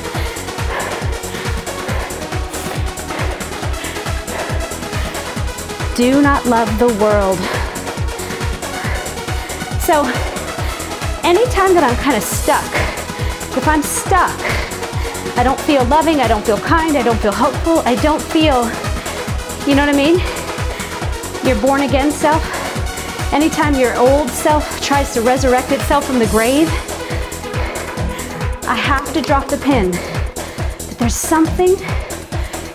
Do 5.96 6.22
not 6.22 6.46
love 6.46 6.68
the 6.78 6.90
world. 7.02 7.38
So, 9.80 10.04
anytime 11.24 11.74
that 11.74 11.88
I'm 11.88 11.96
kind 12.04 12.18
of 12.18 12.24
stuck, 12.24 12.68
if 13.56 13.66
I'm 13.66 13.82
stuck, 13.82 14.36
I 15.38 15.44
don't 15.46 15.60
feel 15.62 15.86
loving, 15.86 16.20
I 16.20 16.28
don't 16.28 16.46
feel 16.46 16.58
kind, 16.58 16.98
I 16.98 17.02
don't 17.02 17.18
feel 17.20 17.32
hopeful, 17.32 17.80
I 17.86 17.96
don't 18.04 18.22
feel, 18.22 18.66
you 19.66 19.74
know 19.74 19.86
what 19.86 19.96
I 19.96 19.98
mean? 19.98 20.20
Your 21.48 21.56
born 21.62 21.84
again 21.84 22.12
self. 22.12 22.44
Anytime 23.32 23.76
your 23.76 23.96
old 23.96 24.30
self 24.30 24.82
tries 24.82 25.14
to 25.14 25.22
resurrect 25.22 25.72
itself 25.72 26.06
from 26.06 26.20
the 26.20 26.28
grave, 26.28 26.68
I 28.68 28.76
have 28.76 29.14
to 29.14 29.22
drop 29.22 29.48
the 29.48 29.60
pin 29.60 29.92
that 29.92 30.96
there's 31.00 31.16
something 31.16 31.78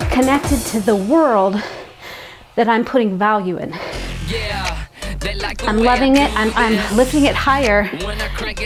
connected 0.08 0.60
to 0.72 0.80
the 0.80 0.96
world 0.96 1.62
that 2.60 2.68
I'm 2.68 2.84
putting 2.84 3.16
value 3.16 3.56
in. 3.56 3.72
I'm 5.62 5.78
loving 5.78 6.16
it, 6.18 6.30
I'm, 6.36 6.52
I'm 6.54 6.94
lifting 6.94 7.24
it 7.24 7.34
higher 7.34 7.88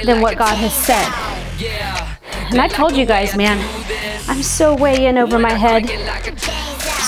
than 0.03 0.21
what 0.21 0.37
God 0.37 0.57
has 0.57 0.75
said. 0.75 1.07
And 2.51 2.61
I 2.61 2.67
told 2.67 2.97
you 2.97 3.07
guys, 3.07 3.37
man, 3.37 3.57
I'm 4.27 4.43
so 4.43 4.75
way 4.75 5.07
in 5.07 5.17
over 5.17 5.39
my 5.39 5.53
head. 5.53 5.87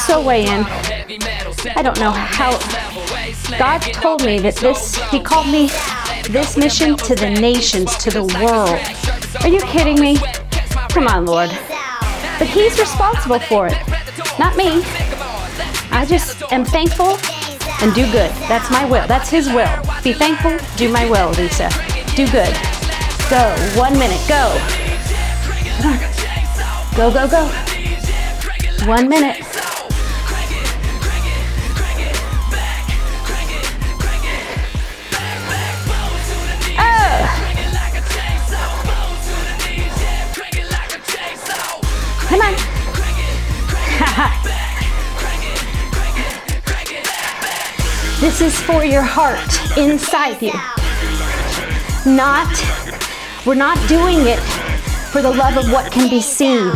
So 0.06 0.24
way 0.24 0.46
in. 0.46 0.64
I 1.74 1.82
don't 1.82 1.98
know 1.98 2.12
how. 2.12 2.56
God 3.58 3.80
told 3.80 4.24
me 4.24 4.38
that 4.38 4.54
this, 4.54 4.94
He 5.10 5.18
called 5.18 5.48
me 5.48 5.66
this 6.30 6.56
mission 6.56 6.96
to 6.98 7.16
the 7.16 7.30
nations, 7.30 7.96
to 7.96 8.10
the 8.12 8.22
world. 8.22 8.78
Are 9.42 9.48
you 9.48 9.58
kidding 9.72 10.00
me? 10.00 10.18
Come 10.90 11.08
on, 11.08 11.26
Lord. 11.26 11.50
But 12.38 12.46
He's 12.46 12.78
responsible 12.78 13.40
for 13.40 13.66
it, 13.66 13.76
not 14.38 14.56
me. 14.56 14.84
I 15.90 16.04
just 16.06 16.42
am 16.52 16.64
thankful 16.64 17.16
and 17.82 17.94
do 17.94 18.04
good. 18.12 18.30
That's 18.48 18.70
my 18.70 18.84
will. 18.84 19.06
That's 19.06 19.28
His 19.28 19.48
will. 19.48 19.70
Be 20.02 20.12
thankful, 20.12 20.58
do 20.76 20.88
my 20.88 21.08
will, 21.08 21.30
Lisa. 21.30 21.68
Do 22.14 22.26
good. 22.30 22.54
Go. 23.28 23.54
One 23.74 23.98
minute. 23.98 24.20
Go. 24.28 24.56
Go, 26.96 27.12
go, 27.12 27.28
go. 27.28 27.46
One 28.86 29.08
minute. 29.08 29.42
Oh. 36.78 37.46
Come 42.28 42.40
on. 42.40 42.65
This 48.26 48.40
is 48.40 48.60
for 48.60 48.84
your 48.84 49.04
heart 49.04 49.38
inside 49.78 50.42
you. 50.42 50.52
Not, 52.12 52.50
we're 53.46 53.54
not 53.54 53.78
doing 53.88 54.26
it 54.26 54.40
for 55.12 55.22
the 55.22 55.30
love 55.30 55.56
of 55.56 55.70
what 55.70 55.92
can 55.92 56.10
be 56.10 56.20
seen. 56.20 56.72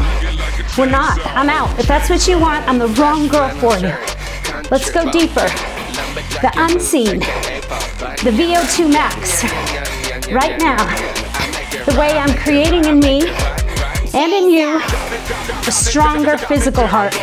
We're 0.79 0.89
not. 0.89 1.19
I'm 1.27 1.51
out. 1.51 1.77
If 1.77 1.89
that's 1.89 2.09
what 2.09 2.29
you 2.29 2.39
want, 2.39 2.69
I'm 2.69 2.79
the 2.79 2.87
wrong 2.87 3.27
girl 3.27 3.49
for 3.59 3.77
you. 3.79 3.93
Let's 4.71 4.93
go 4.93 5.11
deeper. 5.11 5.49
The 6.39 6.53
unseen, 6.55 7.19
the 7.19 8.31
VO2 8.31 8.89
max, 8.89 9.43
right 10.31 10.57
now, 10.57 10.79
the 11.85 11.99
way 11.99 12.13
I'm 12.17 12.39
creating 12.39 12.85
in 12.85 13.01
me 13.01 13.29
and 14.15 14.33
in 14.33 14.51
you 14.51 14.81
a 15.67 15.73
stronger 15.73 16.39
physical 16.39 16.87
heart. 16.87 17.17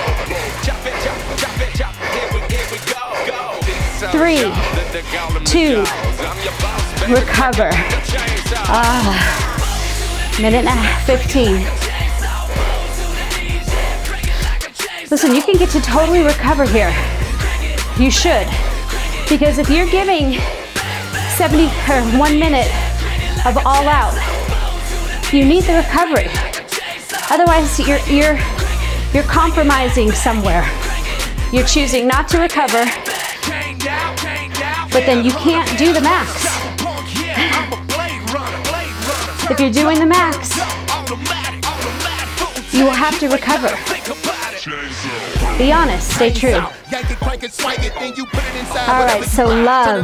Three, 3.98 4.54
two, 5.44 5.80
recover. 7.12 7.70
Ah, 8.70 10.38
minute 10.40 10.60
and 10.60 10.68
a 10.68 10.72
half, 10.72 11.04
15. 11.08 11.66
Listen, 15.10 15.34
you 15.34 15.42
can 15.42 15.56
get 15.56 15.72
to 15.72 15.82
totally 15.82 16.22
recover 16.22 16.66
here. 16.66 16.94
You 17.98 18.12
should. 18.12 18.46
Because 19.28 19.58
if 19.58 19.68
you're 19.68 19.90
giving 19.90 20.40
70 21.36 21.66
or 21.90 22.04
one 22.20 22.40
minute 22.40 22.70
of 23.48 23.58
all 23.66 23.88
out, 23.88 24.14
you 25.34 25.44
need 25.44 25.64
the 25.64 25.74
recovery. 25.74 26.30
Otherwise, 27.32 27.80
you're, 27.80 27.98
you're, 28.02 28.38
you're 29.12 29.24
compromising 29.24 30.12
somewhere. 30.12 30.70
You're 31.52 31.66
choosing 31.66 32.06
not 32.08 32.28
to 32.28 32.38
recover 32.38 32.86
but 34.92 35.06
then 35.06 35.24
you 35.24 35.32
can't 35.32 35.78
do 35.78 35.94
the 35.94 36.02
max. 36.02 36.46
If 39.50 39.62
you're 39.62 39.72
doing 39.72 40.00
the 40.00 40.06
max, 40.06 40.58
you 42.74 42.84
will 42.84 42.92
have 42.92 43.18
to 43.20 43.30
recover. 43.30 43.70
Be 45.58 45.72
honest, 45.72 46.14
stay 46.16 46.34
true. 46.34 46.56
All 46.56 46.70
right, 49.06 49.24
so 49.24 49.46
love. 49.48 50.04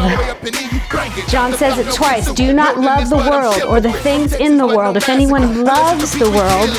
John 1.28 1.52
says 1.54 1.78
it 1.78 1.94
twice. 1.94 2.32
Do 2.32 2.54
not 2.54 2.80
love 2.80 3.10
the 3.10 3.18
world 3.18 3.62
or 3.64 3.82
the 3.82 3.92
things 3.92 4.32
in 4.34 4.56
the 4.58 4.66
world. 4.66 4.96
If 4.96 5.10
anyone 5.10 5.66
loves 5.66 6.14
the 6.18 6.32
world, 6.32 6.70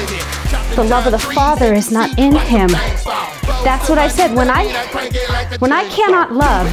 the 0.76 0.85
love 0.85 1.07
of 1.07 1.12
the 1.12 1.19
Father 1.19 1.73
is 1.73 1.93
not 1.93 2.19
in 2.19 2.35
him. 2.35 2.69
That's 3.62 3.88
what 3.88 3.99
I 3.99 4.09
said. 4.09 4.35
When 4.35 4.50
I 4.50 4.66
when 5.59 5.73
I 5.73 5.88
cannot 5.88 6.33
love, 6.33 6.66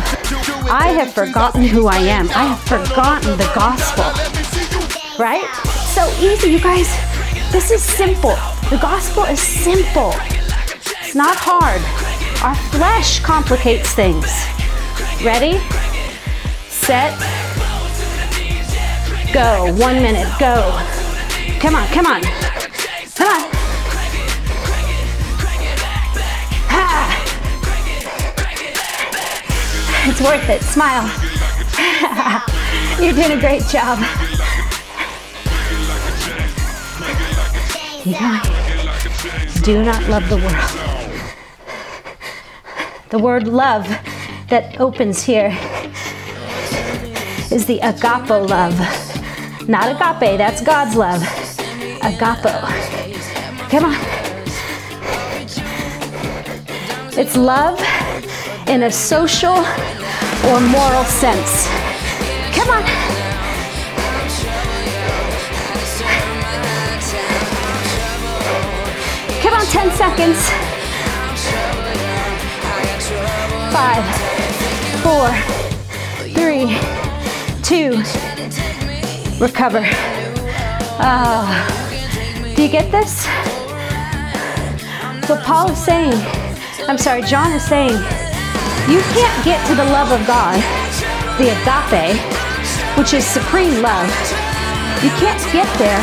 I 0.69 0.87
have 0.97 1.13
forgotten 1.13 1.63
who 1.63 1.87
I 1.87 1.97
am. 1.97 2.27
I 2.29 2.45
have 2.45 2.61
forgotten 2.61 3.37
the 3.37 3.51
gospel. 3.53 4.05
Right? 5.19 5.45
So 5.93 6.09
easy, 6.19 6.49
you 6.49 6.59
guys. 6.59 6.87
This 7.51 7.69
is 7.69 7.83
simple. 7.83 8.35
The 8.69 8.79
gospel 8.81 9.23
is 9.25 9.39
simple. 9.39 10.13
It's 11.01 11.13
not 11.13 11.35
hard. 11.37 11.81
Our 12.41 12.55
flesh 12.71 13.19
complicates 13.19 13.93
things. 13.93 14.25
Ready? 15.23 15.59
Set. 16.69 17.13
Go. 19.31 19.71
One 19.75 20.01
minute. 20.01 20.27
Go. 20.39 20.71
Come 21.59 21.75
on, 21.75 21.87
come 21.89 22.07
on. 22.07 22.23
Come 23.15 23.29
on. 23.29 23.50
It's 30.11 30.19
worth 30.19 30.49
it. 30.49 30.61
Smile. 30.61 31.07
You're 33.01 33.13
doing 33.13 33.31
a 33.31 33.39
great 33.39 33.63
job. 33.67 33.97
Guys, 38.03 39.61
do 39.61 39.85
not 39.85 40.03
love 40.09 40.27
the 40.27 40.35
world. 40.35 40.81
The 43.09 43.19
word 43.19 43.47
love 43.47 43.87
that 44.49 44.81
opens 44.81 45.23
here 45.23 45.57
is 47.49 47.65
the 47.65 47.79
agapo 47.79 48.49
love. 48.49 48.77
Not 49.69 49.95
agape, 49.95 50.37
that's 50.37 50.61
God's 50.61 50.97
love. 50.97 51.21
Agapo. 52.01 52.59
Come 53.69 53.85
on. 53.85 53.95
It's 57.17 57.37
love 57.37 57.79
in 58.67 58.83
a 58.83 58.91
social 58.91 59.55
or 60.47 60.59
moral 60.59 61.03
sense. 61.05 61.67
Come 62.55 62.69
on. 62.69 62.83
Come 69.41 69.53
on, 69.53 69.65
10 69.65 69.91
seconds. 69.91 70.49
Five, 73.71 74.03
four, 75.03 75.29
three, 76.33 76.77
two, 77.63 77.97
recover. 79.39 79.83
Uh, 81.03 82.55
do 82.55 82.63
you 82.63 82.69
get 82.69 82.91
this? 82.91 83.25
What 85.29 85.43
Paul 85.43 85.71
is 85.71 85.77
saying, 85.83 86.13
I'm 86.87 86.97
sorry, 86.97 87.21
John 87.21 87.51
is 87.53 87.63
saying, 87.63 87.95
you 88.89 88.99
can't 89.13 89.45
get 89.45 89.65
to 89.67 89.75
the 89.75 89.85
love 89.85 90.11
of 90.11 90.25
God, 90.25 90.57
the 91.37 91.53
agape, 91.53 92.17
which 92.97 93.13
is 93.13 93.25
supreme 93.25 93.81
love. 93.81 94.09
You 95.03 95.09
can't 95.21 95.41
get 95.53 95.69
there 95.77 96.01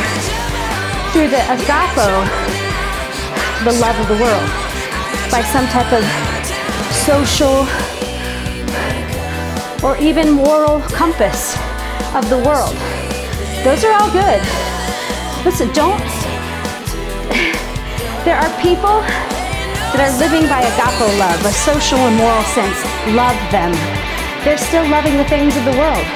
through 1.12 1.28
the 1.28 1.42
agapo, 1.50 2.22
the 3.64 3.72
love 3.80 3.98
of 3.98 4.06
the 4.08 4.18
world, 4.22 4.48
by 5.30 5.42
some 5.42 5.66
type 5.68 5.92
of 5.92 6.04
social 7.06 7.66
or 9.82 9.96
even 9.98 10.30
moral 10.30 10.80
compass 10.90 11.56
of 12.14 12.28
the 12.30 12.38
world. 12.38 12.74
Those 13.64 13.84
are 13.84 13.92
all 13.92 14.10
good. 14.12 14.40
Listen, 15.44 15.72
don't. 15.72 16.00
There 18.24 18.36
are 18.36 18.60
people 18.60 19.00
that 19.92 20.00
are 20.04 20.14
living 20.20 20.48
by 20.48 20.60
agape 20.60 21.18
love, 21.18 21.40
a 21.44 21.52
social 21.52 21.98
and 21.98 22.16
moral 22.16 22.44
sense. 22.52 22.76
Love 23.16 23.38
them. 23.50 23.72
They're 24.44 24.60
still 24.60 24.86
loving 24.88 25.16
the 25.16 25.24
things 25.24 25.56
of 25.56 25.64
the 25.64 25.76
world. 25.80 26.06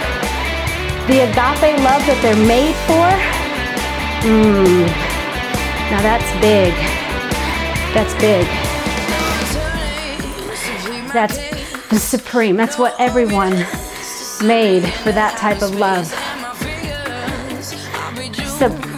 The 1.08 1.24
agape 1.26 1.80
love 1.82 2.02
that 2.06 2.18
they're 2.22 2.46
made 2.46 2.76
for, 2.87 3.08
mmm, 4.28 4.87
now 5.90 6.00
that's 6.00 6.30
big. 6.40 6.72
That's 7.92 8.14
big. 8.14 8.46
That's 11.12 11.37
the 11.88 11.98
supreme. 11.98 12.56
That's 12.56 12.78
what 12.78 12.94
everyone 12.98 13.52
made 14.42 14.88
for 15.02 15.12
that 15.12 15.37
type 15.38 15.61
of 15.61 15.74
love. 15.76 16.06
So 18.58 18.91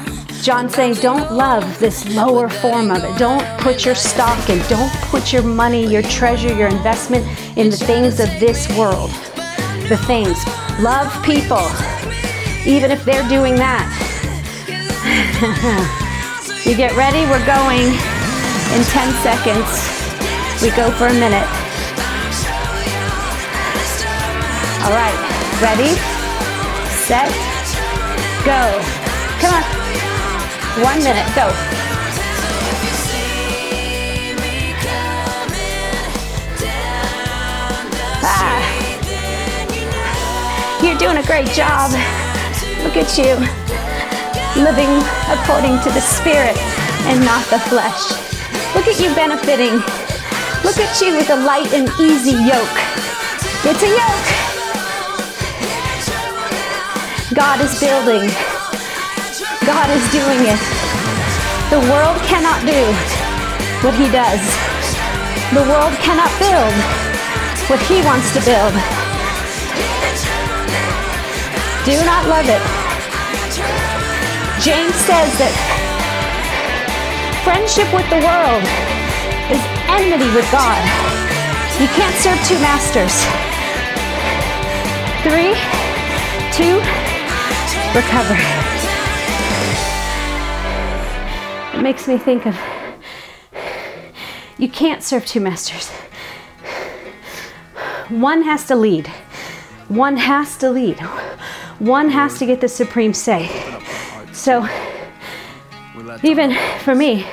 John's 0.45 0.75
saying, 0.75 0.93
don't 0.97 1.33
love 1.33 1.79
this 1.79 2.07
lower 2.15 2.51
form 2.51 2.91
of 2.91 3.03
it. 3.03 3.19
Don't 3.19 3.43
put 3.61 3.87
your 3.87 3.95
stock 3.95 4.51
in. 4.51 4.59
Don't 4.69 4.93
put 5.05 5.33
your 5.33 5.43
money, 5.43 5.87
your 5.87 6.03
treasure, 6.03 6.55
your 6.55 6.69
investment 6.69 7.25
in 7.57 7.71
the 7.71 7.77
things 7.79 8.21
of 8.21 8.29
this 8.39 8.69
world. 8.77 9.09
The 9.89 9.97
things. 10.05 10.37
Love 10.81 11.11
people, 11.25 11.65
even 12.67 12.91
if 12.91 13.03
they're 13.07 13.27
doing 13.27 13.55
that. 13.55 13.89
you 16.67 16.77
get 16.77 16.95
ready? 16.95 17.25
We're 17.25 17.47
going 17.47 17.89
in 18.77 18.85
10 18.85 19.15
seconds. 19.25 19.65
We 20.61 20.69
go 20.77 20.91
for 20.99 21.07
a 21.07 21.15
minute. 21.15 21.49
All 24.85 24.93
right, 24.93 25.17
ready, 25.63 25.97
set, 27.09 27.33
go. 28.45 28.79
Come 29.41 29.55
on. 29.55 29.85
One 30.83 30.99
minute, 31.05 31.27
go. 31.37 31.47
Ah. 38.27 38.59
You're 40.83 40.99
doing 40.99 41.19
a 41.19 41.23
great 41.23 41.47
job. 41.55 41.93
Look 42.83 42.97
at 42.97 43.17
you. 43.17 43.39
Living 44.61 44.91
according 45.31 45.79
to 45.85 45.91
the 45.95 46.01
Spirit 46.01 46.59
and 47.07 47.25
not 47.25 47.47
the 47.51 47.61
flesh. 47.71 48.11
Look 48.75 48.89
at 48.89 48.99
you 48.99 49.15
benefiting. 49.15 49.75
Look 50.65 50.79
at 50.83 51.01
you 51.01 51.15
with 51.15 51.31
a 51.31 51.37
light 51.37 51.73
and 51.73 51.89
easy 52.01 52.33
yoke. 52.33 52.79
It's 53.63 53.81
a 53.81 53.91
yoke. 53.95 54.27
God 57.33 57.61
is 57.61 57.79
building. 57.79 58.54
God 59.65 59.89
is 59.89 60.05
doing 60.13 60.45
it. 60.45 60.61
The 61.73 61.81
world 61.89 62.21
cannot 62.29 62.61
do 62.69 62.85
what 63.81 63.97
He 63.97 64.13
does. 64.13 64.45
The 65.57 65.65
world 65.65 65.97
cannot 66.05 66.29
build 66.37 66.75
what 67.73 67.81
He 67.89 68.05
wants 68.05 68.29
to 68.37 68.45
build. 68.45 68.77
Do 71.89 71.97
not 72.05 72.29
love 72.29 72.45
it. 72.45 72.61
James 74.61 74.95
says 75.09 75.33
that 75.41 75.55
friendship 77.41 77.89
with 77.97 78.05
the 78.13 78.21
world 78.21 78.65
is 79.49 79.61
enmity 79.89 80.29
with 80.37 80.45
God. 80.53 80.81
You 81.81 81.89
can't 81.97 82.17
serve 82.21 82.37
two 82.45 82.61
masters. 82.61 83.17
Three, 85.25 85.57
two, 86.53 86.85
recover. 87.97 88.84
It 91.75 91.83
makes 91.83 92.07
me 92.07 92.19
think 92.19 92.47
of 92.47 92.57
you 94.59 94.69
can't 94.69 95.03
serve 95.03 95.27
two 95.27 95.41
masters. 95.41 95.91
One 98.09 98.43
has 98.43 98.67
to 98.69 98.77
lead. 98.77 99.09
One 99.89 100.17
has 100.17 100.57
to 100.59 100.71
lead. 100.71 101.01
One 101.81 102.09
has 102.11 102.39
to 102.39 102.47
get 102.47 102.61
the 102.61 102.69
supreme 102.69 103.13
say. 103.13 103.51
So, 104.33 104.69
even 106.23 106.57
for 106.85 106.95
me, 106.95 107.27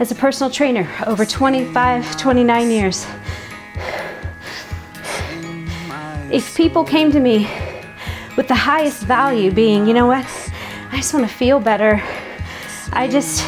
as 0.00 0.10
a 0.10 0.14
personal 0.16 0.50
trainer, 0.50 0.88
over 1.06 1.24
25, 1.24 2.16
29 2.16 2.70
years, 2.70 3.06
if 6.30 6.56
people 6.56 6.84
came 6.84 7.12
to 7.12 7.20
me 7.20 7.48
with 8.36 8.48
the 8.48 8.54
highest 8.54 9.04
value 9.04 9.52
being, 9.52 9.86
you 9.86 9.94
know 9.94 10.06
what, 10.06 10.26
I 10.90 10.96
just 10.96 11.14
want 11.14 11.28
to 11.28 11.32
feel 11.32 11.60
better. 11.60 12.02
I 12.92 13.06
just, 13.06 13.44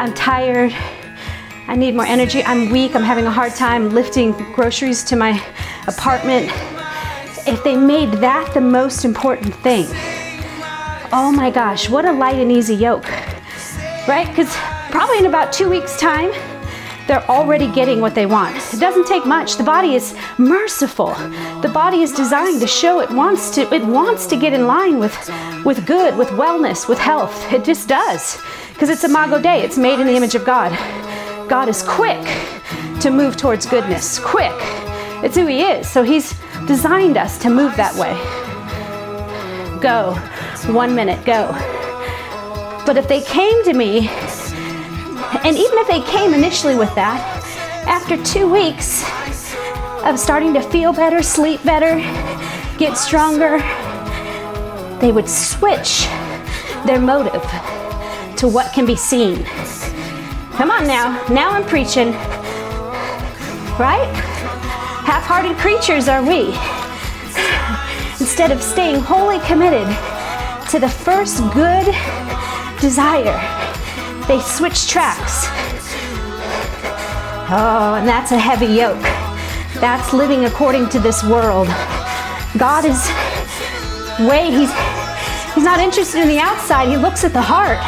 I'm 0.00 0.14
tired. 0.14 0.74
I 1.68 1.76
need 1.76 1.94
more 1.94 2.06
energy. 2.06 2.42
I'm 2.42 2.70
weak. 2.70 2.96
I'm 2.96 3.02
having 3.02 3.26
a 3.26 3.30
hard 3.30 3.54
time 3.54 3.90
lifting 3.90 4.32
groceries 4.54 5.04
to 5.04 5.14
my 5.14 5.32
apartment. 5.86 6.50
If 7.46 7.62
they 7.64 7.76
made 7.76 8.10
that 8.12 8.54
the 8.54 8.62
most 8.62 9.04
important 9.04 9.54
thing, 9.56 9.84
oh 11.12 11.30
my 11.36 11.50
gosh, 11.50 11.90
what 11.90 12.06
a 12.06 12.12
light 12.12 12.36
and 12.36 12.50
easy 12.50 12.74
yoke, 12.74 13.10
right? 14.08 14.26
Because 14.26 14.50
probably 14.90 15.18
in 15.18 15.26
about 15.26 15.52
two 15.52 15.68
weeks' 15.68 16.00
time, 16.00 16.32
they're 17.06 17.28
already 17.28 17.70
getting 17.70 18.00
what 18.00 18.14
they 18.14 18.24
want. 18.24 18.56
It 18.72 18.80
doesn't 18.80 19.06
take 19.06 19.26
much. 19.26 19.56
The 19.56 19.64
body 19.64 19.96
is 19.96 20.16
merciful. 20.38 21.12
The 21.60 21.70
body 21.74 22.00
is 22.00 22.12
designed 22.12 22.62
to 22.62 22.66
show 22.66 23.00
it 23.00 23.10
wants 23.10 23.50
to 23.56 23.70
it 23.74 23.84
wants 23.84 24.24
to 24.28 24.36
get 24.36 24.54
in 24.54 24.66
line 24.66 24.98
with 24.98 25.14
with 25.66 25.86
good, 25.86 26.16
with 26.16 26.28
wellness, 26.28 26.88
with 26.88 26.98
health. 26.98 27.52
It 27.52 27.64
just 27.64 27.86
does. 27.86 28.40
Because 28.80 28.94
it's 28.94 29.04
Imago 29.04 29.38
Dei. 29.38 29.60
It's 29.60 29.76
made 29.76 30.00
in 30.00 30.06
the 30.06 30.16
image 30.16 30.34
of 30.34 30.42
God. 30.42 30.70
God 31.50 31.68
is 31.68 31.82
quick 31.82 32.24
to 33.02 33.10
move 33.10 33.36
towards 33.36 33.66
goodness. 33.66 34.18
Quick. 34.18 34.54
It's 35.22 35.36
who 35.36 35.44
He 35.44 35.60
is. 35.60 35.86
So 35.86 36.02
He's 36.02 36.32
designed 36.66 37.18
us 37.18 37.36
to 37.40 37.50
move 37.50 37.76
that 37.76 37.94
way. 37.96 38.14
Go. 39.82 40.14
One 40.72 40.94
minute, 40.94 41.22
go. 41.26 41.52
But 42.86 42.96
if 42.96 43.06
they 43.06 43.20
came 43.20 43.62
to 43.64 43.74
me, 43.74 44.08
and 44.08 45.58
even 45.58 45.78
if 45.78 45.86
they 45.86 46.00
came 46.00 46.32
initially 46.32 46.74
with 46.74 46.94
that, 46.94 47.20
after 47.86 48.16
two 48.24 48.50
weeks 48.50 49.04
of 50.06 50.18
starting 50.18 50.54
to 50.54 50.62
feel 50.62 50.94
better, 50.94 51.22
sleep 51.22 51.62
better, 51.64 51.96
get 52.78 52.96
stronger, 52.96 53.58
they 55.00 55.12
would 55.12 55.28
switch 55.28 56.06
their 56.86 56.98
motive 56.98 57.44
to 58.40 58.48
what 58.48 58.72
can 58.72 58.86
be 58.86 58.96
seen. 58.96 59.44
Come 60.52 60.70
on 60.70 60.86
now, 60.86 61.22
now 61.28 61.50
I'm 61.50 61.64
preaching. 61.64 62.12
Right? 63.78 64.10
Half 65.04 65.24
hearted 65.24 65.58
creatures 65.58 66.08
are 66.08 66.22
we. 66.22 66.48
Instead 68.18 68.50
of 68.50 68.62
staying 68.62 69.00
wholly 69.00 69.40
committed 69.40 69.86
to 70.70 70.78
the 70.78 70.88
first 70.88 71.42
good 71.52 71.84
desire, 72.80 73.36
they 74.26 74.40
switch 74.40 74.88
tracks. 74.88 75.44
Oh, 77.52 77.96
and 77.98 78.08
that's 78.08 78.32
a 78.32 78.38
heavy 78.38 78.72
yoke. 78.72 79.02
That's 79.82 80.14
living 80.14 80.46
according 80.46 80.88
to 80.90 80.98
this 80.98 81.22
world. 81.22 81.68
God 82.56 82.86
is 82.86 83.06
way, 84.26 84.50
he's 84.50 84.72
he's 85.54 85.64
not 85.64 85.78
interested 85.78 86.22
in 86.22 86.28
the 86.28 86.38
outside, 86.38 86.88
he 86.88 86.96
looks 86.96 87.22
at 87.22 87.34
the 87.34 87.42
heart. 87.42 87.78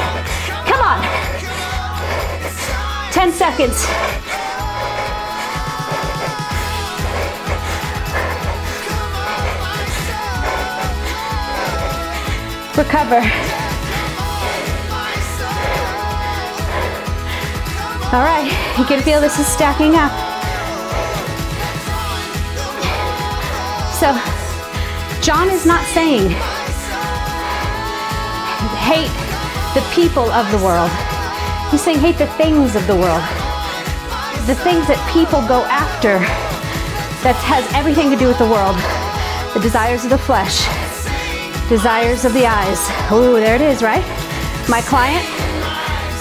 Come 3.22 3.30
on. 3.30 3.38
10 3.38 3.38
seconds. 3.38 3.86
Recover. 12.76 13.20
All 18.12 18.22
right, 18.22 18.74
you 18.78 18.84
can 18.84 19.02
feel 19.02 19.20
this 19.20 19.38
is 19.38 19.46
stacking 19.46 19.94
up. 19.94 20.10
So, 24.00 24.12
John 25.22 25.48
is 25.48 25.64
not 25.64 25.84
saying 25.86 26.30
hate 28.82 29.08
the 29.74 29.86
people 29.94 30.28
of 30.32 30.50
the 30.50 30.58
world. 30.58 31.11
He's 31.72 31.80
saying 31.80 32.00
hate 32.00 32.18
the 32.18 32.26
things 32.36 32.76
of 32.76 32.86
the 32.86 32.94
world. 32.94 33.24
The 34.44 34.54
things 34.60 34.86
that 34.92 35.00
people 35.08 35.40
go 35.48 35.64
after 35.72 36.18
that 37.24 37.32
has 37.48 37.64
everything 37.72 38.10
to 38.10 38.16
do 38.16 38.28
with 38.28 38.36
the 38.36 38.44
world. 38.44 38.76
The 39.54 39.60
desires 39.60 40.04
of 40.04 40.10
the 40.10 40.18
flesh, 40.18 40.68
desires 41.70 42.26
of 42.26 42.34
the 42.34 42.44
eyes. 42.44 42.76
Ooh, 43.10 43.40
there 43.40 43.56
it 43.56 43.62
is, 43.62 43.82
right? 43.82 44.04
My 44.68 44.82
client 44.84 45.24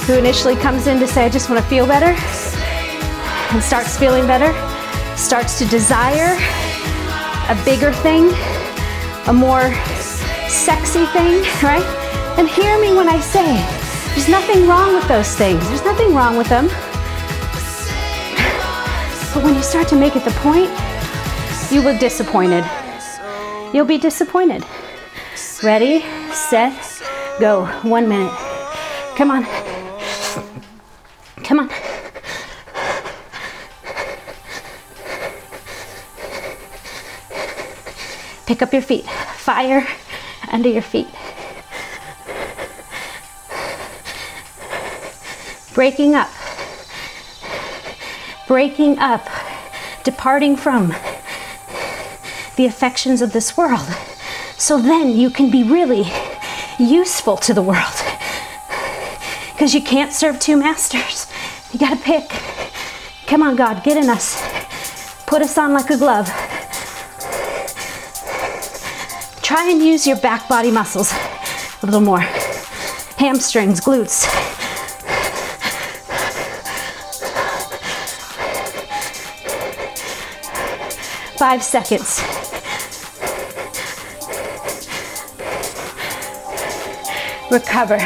who 0.07 0.15
initially 0.15 0.55
comes 0.55 0.87
in 0.87 0.99
to 1.03 1.07
say, 1.07 1.25
I 1.25 1.29
just 1.29 1.49
want 1.49 1.61
to 1.61 1.67
feel 1.67 1.85
better 1.85 2.15
and 3.51 3.61
starts 3.61 3.97
feeling 3.97 4.25
better, 4.25 4.55
starts 5.17 5.59
to 5.59 5.65
desire 5.65 6.39
a 7.51 7.59
bigger 7.65 7.91
thing, 7.91 8.31
a 9.27 9.33
more 9.33 9.67
sexy 10.47 11.03
thing, 11.11 11.43
right? 11.59 11.83
And 12.39 12.47
hear 12.47 12.79
me 12.79 12.95
when 12.95 13.09
I 13.09 13.19
say, 13.19 13.80
there's 14.13 14.29
nothing 14.29 14.67
wrong 14.67 14.93
with 14.93 15.07
those 15.07 15.35
things. 15.35 15.65
There's 15.69 15.85
nothing 15.85 16.13
wrong 16.13 16.37
with 16.37 16.47
them. 16.47 16.67
But 19.33 19.43
when 19.43 19.55
you 19.55 19.63
start 19.63 19.87
to 19.89 19.95
make 19.95 20.15
it 20.15 20.25
the 20.25 20.31
point, 20.41 20.69
you 21.71 21.81
will 21.81 21.93
be 21.93 21.99
disappointed. 21.99 22.65
You'll 23.73 23.85
be 23.85 23.97
disappointed. 23.97 24.65
Ready, 25.63 26.01
set, 26.33 26.73
go. 27.39 27.65
One 27.83 28.09
minute. 28.09 28.33
Come 29.15 29.31
on. 29.31 29.45
Come 31.43 31.59
on. 31.59 31.69
Pick 38.45 38.61
up 38.61 38.73
your 38.73 38.81
feet. 38.81 39.05
Fire 39.05 39.87
under 40.51 40.67
your 40.67 40.81
feet. 40.81 41.07
Breaking 45.73 46.15
up. 46.15 46.29
Breaking 48.47 48.99
up. 48.99 49.29
Departing 50.03 50.57
from 50.57 50.93
the 52.57 52.65
affections 52.65 53.21
of 53.21 53.31
this 53.31 53.55
world. 53.55 53.87
So 54.57 54.77
then 54.77 55.11
you 55.11 55.29
can 55.29 55.49
be 55.49 55.63
really 55.63 56.11
useful 56.77 57.37
to 57.37 57.53
the 57.53 57.61
world. 57.61 58.03
Because 59.53 59.73
you 59.73 59.81
can't 59.81 60.11
serve 60.11 60.39
two 60.39 60.57
masters. 60.57 61.31
You 61.71 61.79
gotta 61.79 61.95
pick. 61.95 62.29
Come 63.27 63.41
on, 63.41 63.55
God, 63.55 63.83
get 63.83 63.95
in 63.95 64.09
us. 64.09 64.41
Put 65.25 65.41
us 65.41 65.57
on 65.57 65.73
like 65.73 65.89
a 65.89 65.97
glove. 65.97 66.27
Try 69.41 69.69
and 69.69 69.81
use 69.81 70.05
your 70.05 70.17
back 70.17 70.49
body 70.49 70.71
muscles 70.71 71.13
a 71.81 71.85
little 71.85 72.01
more. 72.01 72.19
Hamstrings, 73.17 73.79
glutes. 73.79 74.27
Five 81.41 81.63
seconds. 81.63 82.21
Recover. 87.49 87.97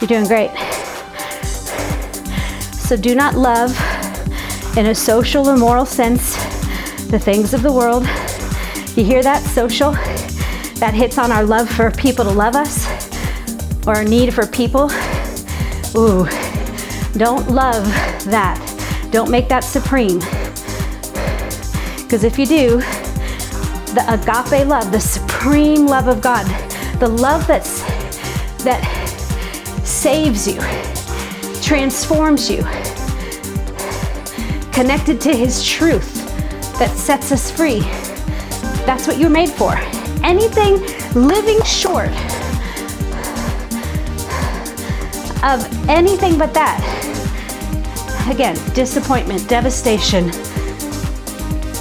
You're 0.00 0.06
doing 0.06 0.28
great. 0.28 0.52
So 2.72 2.96
do 2.96 3.16
not 3.16 3.34
love 3.34 3.72
in 4.76 4.86
a 4.86 4.94
social 4.94 5.48
or 5.48 5.56
moral 5.56 5.86
sense 5.86 6.36
the 7.08 7.18
things 7.18 7.52
of 7.52 7.62
the 7.62 7.72
world. 7.72 8.04
You 8.96 9.04
hear 9.04 9.24
that? 9.24 9.42
Social? 9.42 9.90
That 10.78 10.94
hits 10.94 11.18
on 11.18 11.32
our 11.32 11.42
love 11.42 11.68
for 11.68 11.90
people 11.90 12.24
to 12.26 12.30
love 12.30 12.54
us 12.54 12.86
or 13.88 13.96
our 13.96 14.04
need 14.04 14.32
for 14.32 14.46
people. 14.46 14.88
Ooh, 15.96 16.28
don't 17.18 17.50
love 17.50 17.84
that. 18.26 18.73
Don't 19.14 19.30
make 19.30 19.48
that 19.48 19.62
supreme. 19.62 20.18
Because 22.02 22.24
if 22.24 22.36
you 22.36 22.46
do, 22.46 22.78
the 23.94 24.04
agape 24.08 24.66
love, 24.66 24.90
the 24.90 24.98
supreme 24.98 25.86
love 25.86 26.08
of 26.08 26.20
God, 26.20 26.44
the 26.98 27.06
love 27.06 27.46
that's 27.46 27.80
that 28.64 28.82
saves 29.84 30.48
you, 30.48 30.60
transforms 31.62 32.50
you, 32.50 32.64
connected 34.72 35.20
to 35.20 35.32
his 35.32 35.62
truth 35.64 36.26
that 36.80 36.90
sets 36.96 37.30
us 37.30 37.52
free. 37.52 37.82
That's 38.84 39.06
what 39.06 39.18
you're 39.18 39.30
made 39.30 39.50
for. 39.50 39.76
Anything 40.24 40.80
living 41.14 41.62
short 41.62 42.10
of 45.44 45.88
anything 45.88 46.36
but 46.36 46.52
that. 46.52 47.03
Again, 48.30 48.56
disappointment, 48.74 49.46
devastation, 49.48 50.30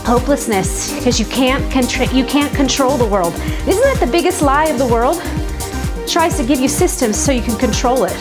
hopelessness, 0.06 0.93
because 0.93 1.19
you 1.19 1.25
can't 1.25 1.63
contra- 1.71 2.13
you 2.13 2.25
can't 2.25 2.53
control 2.53 2.97
the 2.97 3.06
world. 3.06 3.34
Isn't 3.65 3.82
that 3.82 3.97
the 3.99 4.12
biggest 4.12 4.41
lie 4.41 4.65
of 4.65 4.77
the 4.77 4.86
world? 4.86 5.21
It 5.23 6.10
tries 6.10 6.36
to 6.38 6.43
give 6.43 6.60
you 6.60 6.67
systems 6.67 7.17
so 7.17 7.32
you 7.32 7.41
can 7.41 7.58
control 7.58 8.03
it. 8.03 8.15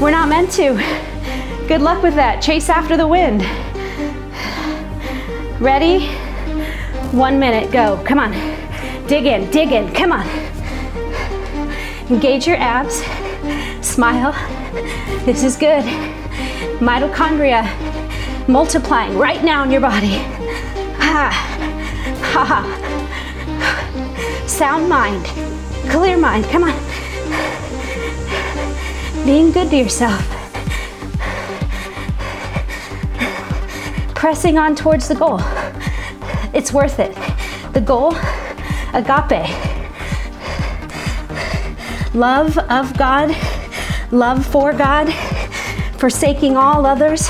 We're 0.00 0.12
not 0.12 0.28
meant 0.28 0.52
to. 0.52 0.74
Good 1.66 1.82
luck 1.82 2.02
with 2.02 2.14
that. 2.14 2.40
Chase 2.40 2.68
after 2.68 2.96
the 2.96 3.06
wind. 3.06 3.42
Ready? 5.60 6.06
One 7.10 7.38
minute, 7.40 7.72
go. 7.72 8.02
Come 8.06 8.20
on. 8.20 8.32
Dig 9.08 9.26
in, 9.26 9.50
dig 9.50 9.72
in, 9.72 9.92
come 9.92 10.12
on. 10.12 10.26
Engage 12.08 12.46
your 12.46 12.56
abs. 12.56 13.02
Smile. 13.84 14.32
This 15.24 15.42
is 15.42 15.56
good. 15.56 15.84
Mitochondria 16.80 17.66
multiplying 18.48 19.16
right 19.18 19.42
now 19.44 19.62
in 19.64 19.70
your 19.70 19.80
body. 19.80 20.18
Ha. 20.98 21.30
Ha 22.32 22.44
ha. 22.44 22.60
Sound 24.46 24.88
mind. 24.88 25.24
Clear 25.90 26.16
mind. 26.16 26.44
Come 26.46 26.64
on. 26.64 26.74
Being 29.24 29.52
good 29.52 29.70
to 29.70 29.76
yourself. 29.76 30.40
pressing 34.20 34.58
on 34.58 34.76
towards 34.76 35.08
the 35.08 35.14
goal. 35.14 35.40
It's 36.52 36.74
worth 36.74 36.98
it. 36.98 37.16
The 37.72 37.80
goal, 37.80 38.14
agape. 38.92 39.48
Love 42.14 42.58
of 42.58 42.94
God, 42.98 43.34
love 44.12 44.44
for 44.44 44.74
God, 44.74 45.08
forsaking 46.00 46.56
all 46.56 46.86
others, 46.86 47.28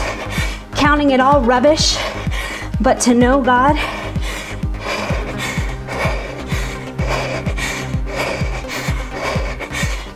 counting 0.76 1.10
it 1.10 1.18
all 1.18 1.42
rubbish, 1.42 1.96
but 2.80 3.00
to 3.00 3.12
know 3.12 3.42
God. 3.42 3.74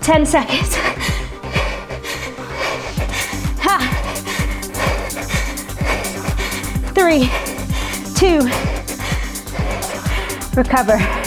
Ten 0.00 0.24
seconds. 0.24 0.76
Ha. 3.58 3.78
Three, 6.94 7.28
two, 8.14 8.38
recover. 10.56 11.23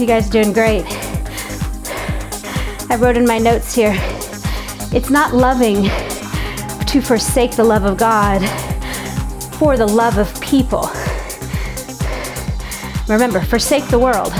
You 0.00 0.06
guys 0.06 0.28
are 0.28 0.32
doing 0.32 0.54
great. 0.54 0.86
I 2.88 2.96
wrote 2.98 3.18
in 3.18 3.26
my 3.26 3.36
notes 3.36 3.74
here 3.74 3.92
it's 4.94 5.10
not 5.10 5.34
loving 5.34 5.90
to 6.86 7.02
forsake 7.02 7.54
the 7.54 7.64
love 7.64 7.84
of 7.84 7.98
God 7.98 8.40
for 9.56 9.76
the 9.76 9.86
love 9.86 10.16
of 10.16 10.40
people. 10.40 10.88
Remember, 13.12 13.42
forsake 13.42 13.86
the 13.88 13.98
world, 13.98 14.32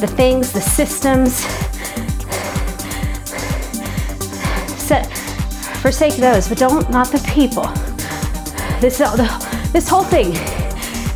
the 0.00 0.06
things, 0.06 0.52
the 0.52 0.60
systems. 0.62 1.34
Set, 4.80 5.06
forsake 5.82 6.16
those, 6.16 6.48
but 6.48 6.56
don't, 6.56 6.88
not 6.88 7.08
the 7.08 7.22
people. 7.30 7.66
This, 8.80 8.96
this 9.70 9.86
whole 9.86 10.04
thing, 10.04 10.34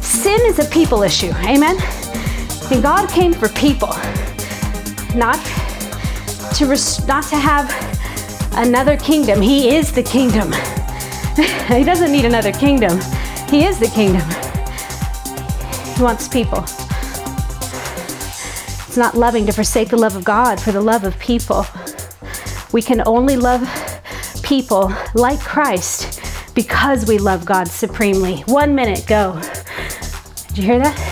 sin 0.02 0.38
is 0.42 0.58
a 0.58 0.66
people 0.66 1.02
issue. 1.02 1.32
Amen? 1.46 1.78
And 2.70 2.82
God 2.82 3.08
came 3.10 3.32
for 3.32 3.48
people, 3.48 3.88
not 5.14 5.36
to 6.54 6.66
res- 6.66 7.06
not 7.06 7.24
to 7.24 7.36
have 7.36 7.70
another 8.56 8.96
kingdom. 8.96 9.40
He 9.40 9.74
is 9.74 9.92
the 9.92 10.02
kingdom. 10.02 10.52
he 11.68 11.84
doesn't 11.84 12.12
need 12.12 12.24
another 12.24 12.52
kingdom. 12.52 12.98
He 13.50 13.64
is 13.64 13.78
the 13.78 13.88
kingdom. 13.88 14.26
He 15.96 16.02
wants 16.02 16.28
people. 16.28 16.64
It's 18.86 18.96
not 18.96 19.16
loving 19.16 19.46
to 19.46 19.52
forsake 19.52 19.88
the 19.88 19.96
love 19.96 20.16
of 20.16 20.24
God 20.24 20.60
for 20.60 20.72
the 20.72 20.80
love 20.80 21.04
of 21.04 21.18
people. 21.18 21.66
We 22.72 22.82
can 22.82 23.02
only 23.06 23.36
love 23.36 23.62
people 24.42 24.92
like 25.14 25.40
Christ 25.40 26.20
because 26.54 27.06
we 27.06 27.18
love 27.18 27.44
God 27.44 27.68
supremely. 27.68 28.40
One 28.40 28.74
minute, 28.74 29.04
go. 29.06 29.40
Did 30.48 30.58
you 30.58 30.64
hear 30.64 30.78
that? 30.78 31.11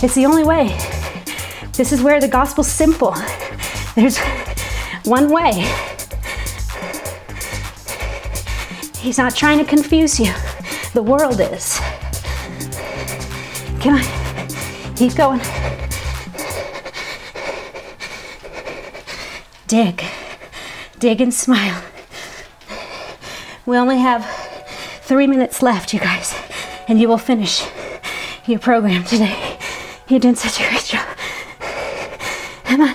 It's 0.00 0.14
the 0.14 0.26
only 0.26 0.44
way. 0.44 0.68
This 1.72 1.92
is 1.92 2.02
where 2.02 2.20
the 2.20 2.28
gospel's 2.28 2.70
simple. 2.70 3.16
There's 3.96 4.16
one 5.04 5.28
way. 5.28 5.66
He's 8.98 9.18
not 9.18 9.34
trying 9.34 9.58
to 9.58 9.64
confuse 9.64 10.20
you. 10.20 10.32
The 10.94 11.02
world 11.02 11.40
is. 11.40 11.80
Can 13.80 13.98
I 13.98 14.94
keep 14.94 15.16
going? 15.16 15.40
Dig. 19.66 20.04
Dig 21.00 21.20
and 21.20 21.34
smile. 21.34 21.82
We 23.66 23.76
only 23.76 23.98
have 23.98 24.24
three 25.02 25.26
minutes 25.26 25.60
left, 25.60 25.92
you 25.92 26.00
guys, 26.00 26.34
and 26.86 27.00
you 27.00 27.08
will 27.08 27.18
finish 27.18 27.64
your 28.46 28.60
program 28.60 29.04
today. 29.04 29.47
You're 30.08 30.20
doing 30.20 30.36
such 30.36 30.58
a 30.58 30.68
great 30.70 30.84
job. 30.84 31.06
Come 32.64 32.80
on. 32.80 32.94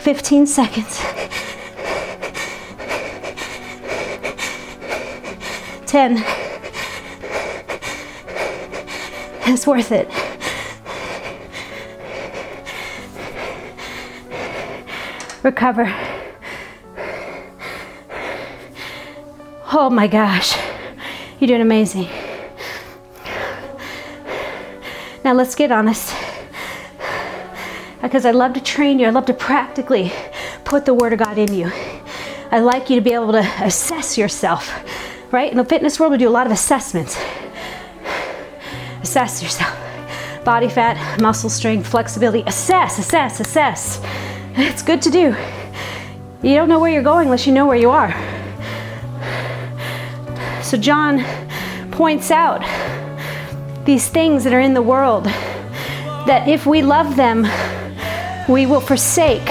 15 0.00 0.46
seconds. 0.46 1.00
10. 5.86 6.24
It's 9.46 9.64
worth 9.64 9.92
it. 9.92 10.08
Recover. 15.44 15.86
Oh 19.72 19.88
my 19.88 20.08
gosh. 20.08 20.56
You're 21.38 21.46
doing 21.46 21.60
amazing. 21.60 22.08
Now 25.30 25.36
let's 25.36 25.54
get 25.54 25.70
honest. 25.70 26.12
Because 28.02 28.26
I 28.26 28.32
love 28.32 28.52
to 28.54 28.60
train 28.60 28.98
you, 28.98 29.06
I 29.06 29.10
love 29.10 29.26
to 29.26 29.32
practically 29.32 30.12
put 30.64 30.84
the 30.84 30.92
Word 30.92 31.12
of 31.12 31.20
God 31.20 31.38
in 31.38 31.54
you. 31.54 31.70
I 32.50 32.58
like 32.58 32.90
you 32.90 32.96
to 32.96 33.00
be 33.00 33.12
able 33.12 33.30
to 33.30 33.48
assess 33.62 34.18
yourself, 34.18 34.68
right? 35.30 35.48
In 35.48 35.56
the 35.56 35.64
fitness 35.64 36.00
world, 36.00 36.10
we 36.10 36.18
do 36.18 36.28
a 36.28 36.30
lot 36.30 36.46
of 36.46 36.52
assessments. 36.52 37.16
Assess 39.02 39.40
yourself 39.40 39.72
body 40.44 40.68
fat, 40.68 41.20
muscle 41.20 41.48
strength, 41.48 41.86
flexibility. 41.86 42.42
Assess, 42.48 42.98
assess, 42.98 43.38
assess. 43.38 44.02
It's 44.56 44.82
good 44.82 45.00
to 45.02 45.10
do. 45.10 45.36
You 46.42 46.56
don't 46.56 46.68
know 46.68 46.80
where 46.80 46.90
you're 46.90 47.04
going 47.04 47.26
unless 47.26 47.46
you 47.46 47.52
know 47.52 47.68
where 47.68 47.76
you 47.76 47.90
are. 47.90 48.12
So, 50.64 50.76
John 50.76 51.24
points 51.92 52.32
out 52.32 52.64
these 53.90 54.08
things 54.08 54.44
that 54.44 54.52
are 54.52 54.60
in 54.60 54.72
the 54.72 54.80
world, 54.80 55.24
that 55.24 56.46
if 56.46 56.64
we 56.64 56.80
love 56.80 57.16
them, 57.16 57.44
we 58.48 58.64
will 58.64 58.80
forsake 58.80 59.48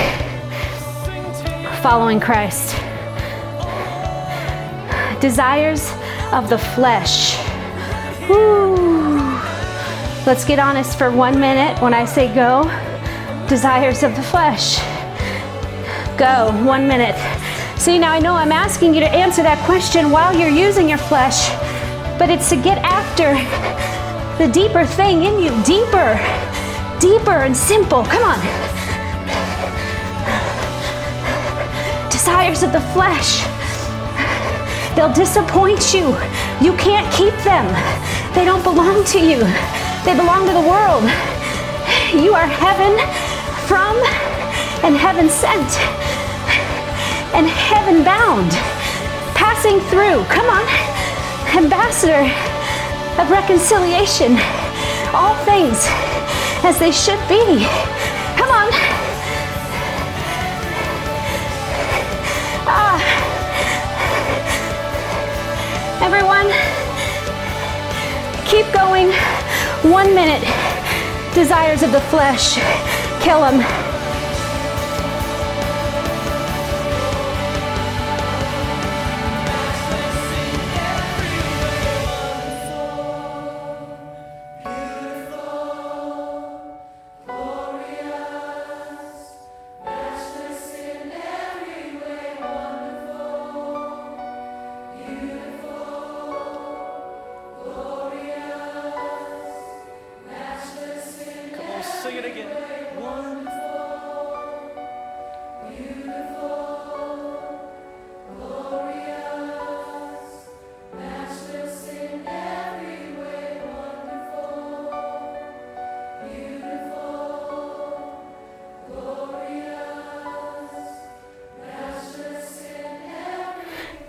following 1.82 2.22
Christ. 2.22 2.74
Desires 5.20 5.92
of 6.32 6.50
the 6.50 6.58
flesh. 6.58 7.36
Woo. 8.30 8.78
Let's 10.26 10.46
get 10.46 10.58
honest 10.58 10.98
for 10.98 11.12
one 11.12 11.38
minute 11.38 11.78
when 11.82 11.94
I 11.94 12.06
say 12.06 12.34
go. 12.34 12.64
Desires 13.50 14.04
of 14.04 14.16
the 14.16 14.24
flesh. 14.24 14.78
Go, 16.18 16.58
one 16.64 16.88
minute. 16.88 17.18
See, 17.78 18.00
now 18.00 18.14
I 18.14 18.20
know 18.20 18.36
I'm 18.36 18.54
asking 18.54 18.94
you 18.94 19.02
to 19.02 19.10
answer 19.10 19.44
that 19.44 19.62
question 19.66 20.12
while 20.12 20.34
you're 20.34 20.48
using 20.48 20.88
your 20.88 20.98
flesh, 20.98 21.50
but 22.18 22.30
it's 22.30 22.48
to 22.52 22.56
get 22.56 22.78
after 22.78 23.36
the 24.40 24.48
deeper 24.48 24.86
thing 24.86 25.24
in 25.24 25.38
you, 25.38 25.50
deeper, 25.66 26.16
deeper 26.98 27.44
and 27.44 27.56
simple. 27.56 28.06
Come 28.06 28.24
on. 28.24 28.40
Desires 32.10 32.64
of 32.64 32.72
the 32.72 32.80
flesh. 32.96 33.44
They'll 34.96 35.12
disappoint 35.12 35.94
you. 35.94 36.16
You 36.62 36.74
can't 36.78 37.14
keep 37.14 37.34
them. 37.44 37.68
They 38.34 38.46
don't 38.46 38.64
belong 38.64 39.04
to 39.12 39.20
you. 39.20 39.40
They 40.06 40.16
belong 40.16 40.48
to 40.48 40.54
the 40.54 40.64
world. 40.64 41.04
You 42.16 42.34
are 42.34 42.48
heaven 42.48 42.96
from 43.68 43.98
and 44.86 44.96
heaven 44.96 45.28
sent 45.28 45.70
and 47.36 47.46
heaven 47.46 48.06
bound, 48.06 48.52
passing 49.36 49.82
through. 49.92 50.24
Come 50.32 50.50
on, 50.50 50.64
ambassador 51.62 52.49
of 53.20 53.30
reconciliation. 53.30 54.38
All 55.14 55.36
things 55.44 55.88
as 56.64 56.80
they 56.80 56.92
should 56.92 57.20
be. 57.28 57.66
Come 58.38 58.50
on. 58.50 58.70
Ah. 62.72 63.00
Everyone, 66.02 66.48
keep 68.48 68.72
going. 68.74 69.12
One 69.92 70.16
minute. 70.16 70.44
Desires 71.34 71.84
of 71.84 71.92
the 71.92 72.02
flesh, 72.02 72.56
kill 73.22 73.42
them. 73.42 73.89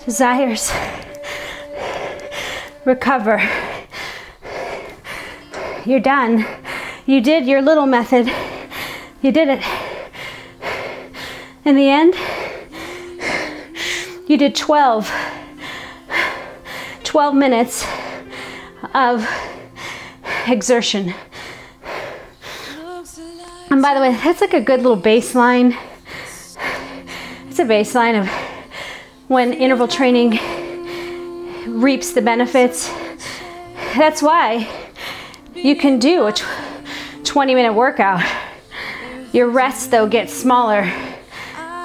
Desires. 0.05 0.73
Recover. 2.85 3.43
You're 5.85 6.01
done. 6.01 6.47
You 7.07 7.21
did 7.21 7.47
your 7.47 7.63
little 7.63 7.87
method. 7.87 8.33
You 9.23 9.33
did 9.33 9.49
it. 9.49 9.63
In 11.65 11.77
the 11.77 11.89
end, 11.89 12.15
you 14.29 14.37
did 14.37 14.55
12. 14.55 15.13
12 17.05 17.35
minutes 17.35 17.85
of 18.95 19.29
exertion. 20.47 21.13
And 23.71 23.83
by 23.83 23.95
the 23.95 24.01
way, 24.01 24.15
that's 24.15 24.41
like 24.41 24.55
a 24.55 24.61
good 24.61 24.83
little 24.83 25.01
baseline. 25.01 25.77
It's 27.49 27.59
a 27.59 27.65
baseline 27.65 28.19
of 28.21 28.29
when 29.31 29.53
interval 29.53 29.87
training 29.87 30.41
reaps 31.81 32.15
the 32.15 32.21
benefits. 32.21 32.89
That's 33.97 34.21
why 34.21 34.69
you 35.55 35.77
can 35.77 36.01
do 36.01 36.27
a 36.27 36.35
20 37.23 37.55
minute 37.55 37.73
workout. 37.73 38.25
Your 39.33 39.49
rest, 39.49 39.93
though, 39.93 40.09
gets 40.09 40.35
smaller 40.35 40.93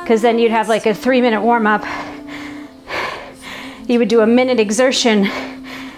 because 0.02 0.24
then 0.24 0.40
you'd 0.40 0.50
have 0.50 0.70
like 0.70 0.88
a 0.88 0.96
three 0.96 1.22
minute 1.22 1.40
warm 1.42 1.68
up. 1.68 1.86
You 3.88 4.00
would 4.00 4.08
do 4.08 4.22
a 4.22 4.28
minute 4.28 4.60
exertion 4.60 5.26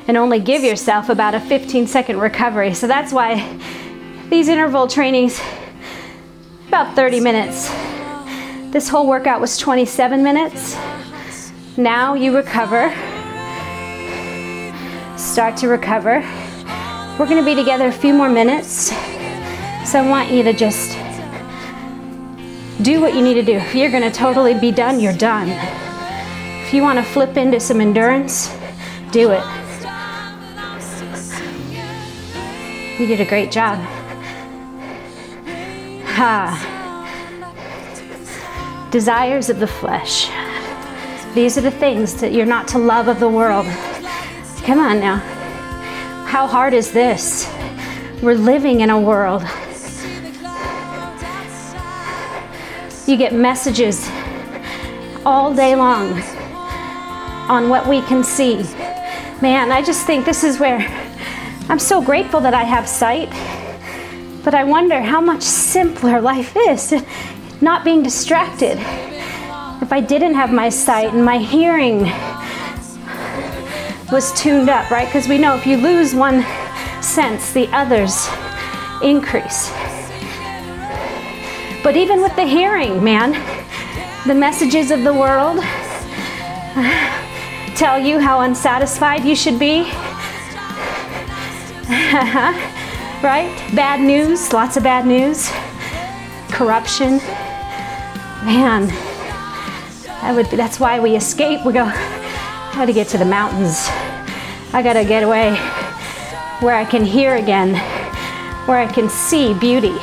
and 0.09 0.17
only 0.17 0.41
give 0.41 0.65
yourself 0.65 1.07
about 1.07 1.33
a 1.33 1.39
15 1.39 1.87
second 1.87 2.19
recovery. 2.19 2.73
So 2.73 2.87
that's 2.87 3.13
why 3.13 3.57
these 4.29 4.49
interval 4.49 4.85
trainings, 4.85 5.39
about 6.67 6.93
30 6.93 7.21
minutes. 7.21 7.69
This 8.73 8.89
whole 8.89 9.07
workout 9.07 9.39
was 9.39 9.57
27 9.57 10.21
minutes. 10.21 10.75
Now 11.77 12.15
you 12.15 12.35
recover. 12.35 12.89
Start 15.15 15.55
to 15.57 15.67
recover. 15.67 16.21
We're 17.19 17.27
going 17.27 17.37
to 17.37 17.45
be 17.45 17.53
together 17.53 17.85
a 17.85 17.91
few 17.91 18.15
more 18.15 18.29
minutes. 18.29 18.91
So 19.85 19.99
I 19.99 20.05
want 20.09 20.31
you 20.31 20.41
to 20.41 20.53
just 20.53 20.97
do 22.81 22.99
what 22.99 23.13
you 23.13 23.21
need 23.21 23.35
to 23.35 23.43
do. 23.43 23.57
If 23.57 23.75
you're 23.75 23.91
going 23.91 24.01
to 24.01 24.09
totally 24.09 24.55
be 24.55 24.71
done, 24.71 24.99
you're 24.99 25.13
done. 25.13 25.49
If 26.65 26.73
you 26.73 26.81
want 26.81 26.97
to 26.97 27.05
flip 27.05 27.37
into 27.37 27.59
some 27.59 27.79
endurance, 27.79 28.49
do 29.11 29.29
it. 29.29 29.43
You 32.99 33.05
did 33.05 33.21
a 33.21 33.25
great 33.25 33.51
job. 33.51 33.77
Ha. 36.15 36.63
Desires 38.89 39.51
of 39.51 39.59
the 39.59 39.67
flesh. 39.67 40.27
These 41.37 41.55
are 41.55 41.61
the 41.61 41.69
things 41.69 42.19
that 42.21 42.33
you're 42.33 42.47
not 42.47 42.67
to 42.69 42.79
love 42.79 43.07
of 43.07 43.19
the 43.19 43.29
world. 43.29 43.67
Come 44.63 44.79
on 44.79 44.99
now. 44.99 45.17
How 46.25 46.47
hard 46.47 46.73
is 46.73 46.91
this? 46.91 47.47
We're 48.23 48.33
living 48.33 48.79
in 48.79 48.89
a 48.89 48.99
world. 48.99 49.43
You 53.05 53.17
get 53.17 53.35
messages 53.35 54.09
all 55.27 55.53
day 55.53 55.75
long 55.75 56.19
on 57.47 57.69
what 57.69 57.85
we 57.85 58.01
can 58.01 58.23
see. 58.23 58.63
Man, 59.39 59.71
I 59.71 59.83
just 59.83 60.07
think 60.07 60.25
this 60.25 60.43
is 60.43 60.59
where 60.59 60.79
I'm 61.69 61.77
so 61.77 62.01
grateful 62.01 62.41
that 62.41 62.55
I 62.55 62.63
have 62.63 62.89
sight, 62.89 63.29
but 64.43 64.55
I 64.55 64.63
wonder 64.63 65.01
how 65.01 65.21
much 65.21 65.43
simpler 65.43 66.19
life 66.19 66.57
is 66.57 66.95
not 67.61 67.83
being 67.83 68.01
distracted. 68.01 68.79
If 69.87 69.93
I 69.93 70.01
didn't 70.01 70.33
have 70.33 70.51
my 70.51 70.67
sight 70.67 71.13
and 71.13 71.23
my 71.23 71.37
hearing 71.37 72.01
was 74.11 74.37
tuned 74.37 74.67
up, 74.67 74.91
right? 74.91 75.05
Because 75.05 75.29
we 75.29 75.37
know 75.37 75.55
if 75.55 75.65
you 75.65 75.77
lose 75.77 76.13
one 76.13 76.45
sense, 77.01 77.53
the 77.53 77.67
others 77.67 78.27
increase. 79.01 79.69
But 81.83 81.95
even 81.95 82.21
with 82.21 82.35
the 82.35 82.43
hearing, 82.43 83.01
man, 83.01 83.31
the 84.27 84.35
messages 84.35 84.91
of 84.91 85.05
the 85.05 85.13
world 85.13 85.59
uh, 85.61 87.73
tell 87.77 87.97
you 87.97 88.19
how 88.19 88.41
unsatisfied 88.41 89.23
you 89.23 89.37
should 89.37 89.57
be. 89.57 89.83
right? 93.23 93.55
Bad 93.73 94.01
news, 94.01 94.51
lots 94.51 94.75
of 94.75 94.83
bad 94.83 95.07
news. 95.07 95.49
Corruption. 96.51 97.19
Man, 98.43 98.91
that 100.21 100.33
would, 100.35 100.47
that's 100.47 100.79
why 100.79 100.99
we 100.99 101.15
escape. 101.15 101.65
We 101.65 101.73
go, 101.73 101.85
I 101.85 102.71
got 102.73 102.85
to 102.85 102.93
get 102.93 103.07
to 103.09 103.17
the 103.17 103.25
mountains. 103.25 103.87
I 104.73 104.81
got 104.83 104.93
to 104.93 105.05
get 105.05 105.23
away 105.23 105.55
where 106.59 106.75
I 106.75 106.85
can 106.85 107.05
hear 107.05 107.35
again, 107.35 107.75
where 108.67 108.79
I 108.79 108.91
can 108.91 109.09
see 109.09 109.53
beauty. 109.53 109.95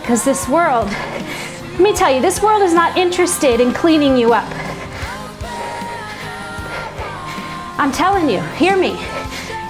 Because 0.00 0.24
this 0.24 0.48
world, 0.48 0.88
let 0.88 1.80
me 1.80 1.94
tell 1.94 2.12
you, 2.12 2.20
this 2.20 2.42
world 2.42 2.62
is 2.62 2.74
not 2.74 2.96
interested 2.96 3.60
in 3.60 3.72
cleaning 3.72 4.16
you 4.16 4.32
up. 4.32 4.48
I'm 7.78 7.92
telling 7.92 8.28
you, 8.28 8.40
hear 8.56 8.76
me. 8.76 8.96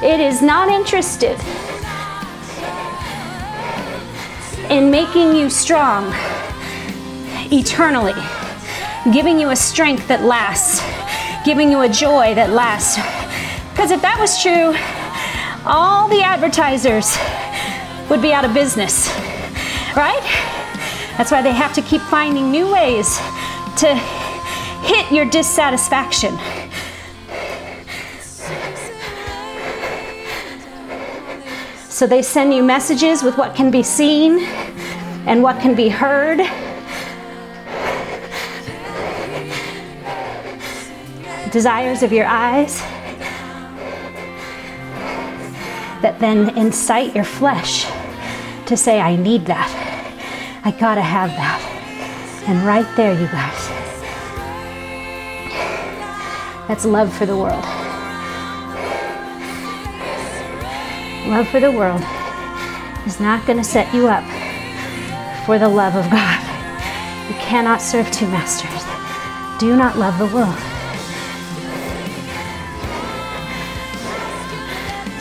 It 0.03 0.21
is 0.21 0.43
not 0.43 0.69
interested 0.69 1.39
in 4.71 4.91
making 4.91 5.35
you 5.35 5.49
strong 5.49 6.13
eternally 7.53 8.15
giving 9.13 9.39
you 9.39 9.51
a 9.51 9.57
strength 9.57 10.09
that 10.09 10.23
lasts, 10.23 10.83
giving 11.45 11.71
you 11.71 11.83
a 11.83 11.89
joy 11.89 12.35
that 12.35 12.51
lasts. 12.51 12.97
Because 13.71 13.91
if 13.91 14.03
that 14.03 14.19
was 14.19 14.43
true, 14.43 14.75
all 15.65 16.09
the 16.09 16.23
advertisers 16.23 17.17
would 18.11 18.21
be 18.21 18.33
out 18.33 18.45
of 18.45 18.53
business, 18.53 19.09
right? 19.97 20.23
That's 21.17 21.31
why 21.31 21.43
they 21.43 21.53
have 21.53 21.73
to 21.75 21.83
keep 21.83 22.01
finding 22.03 22.51
new 22.51 22.71
ways 22.71 23.17
to 23.79 23.95
hit 24.83 25.11
your 25.13 25.29
dissatisfaction. 25.31 26.37
So 31.89 32.07
they 32.07 32.23
send 32.23 32.53
you 32.53 32.63
messages 32.63 33.23
with 33.23 33.39
what 33.39 33.55
can 33.55 33.71
be 33.71 33.83
seen 33.83 34.41
and 35.27 35.43
what 35.43 35.61
can 35.61 35.75
be 35.75 35.89
heard 35.89 36.41
desires 41.57 42.03
of 42.03 42.12
your 42.12 42.27
eyes 42.27 42.81
that 46.03 46.19
then 46.21 46.55
incite 46.59 47.14
your 47.14 47.25
flesh 47.25 47.87
to 48.66 48.77
say, 48.77 49.01
I 49.01 49.16
need 49.16 49.47
that. 49.47 49.71
I 50.66 50.71
gotta 50.73 51.01
have 51.01 51.31
that. 51.31 51.62
And 52.47 52.66
right 52.66 52.87
there, 52.95 53.19
you 53.19 53.27
guys, 53.29 53.69
that's 56.69 56.85
love 56.85 57.11
for 57.11 57.25
the 57.25 57.38
world. 57.38 57.64
Love 61.27 61.49
for 61.49 61.61
the 61.61 61.73
world 61.73 62.03
is 63.07 63.19
not 63.19 63.47
gonna 63.47 63.64
set 63.64 63.95
you 63.95 64.09
up 64.09 64.25
for 65.47 65.59
the 65.59 65.71
love 65.71 65.97
of 65.97 66.05
God. 66.11 66.40
You 67.31 67.35
cannot 67.40 67.81
serve 67.81 68.11
two 68.11 68.29
masters. 68.29 68.85
Do 69.59 69.75
not 69.75 69.97
love 69.97 70.19
the 70.19 70.27
world. 70.37 70.76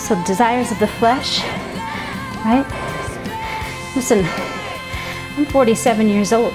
So, 0.06 0.14
desires 0.24 0.72
of 0.72 0.78
the 0.78 0.86
flesh, 0.86 1.40
right? 2.46 2.64
Listen, 3.96 4.24
I'm 5.36 5.48
47 5.48 6.08
years 6.08 6.32
old. 6.32 6.54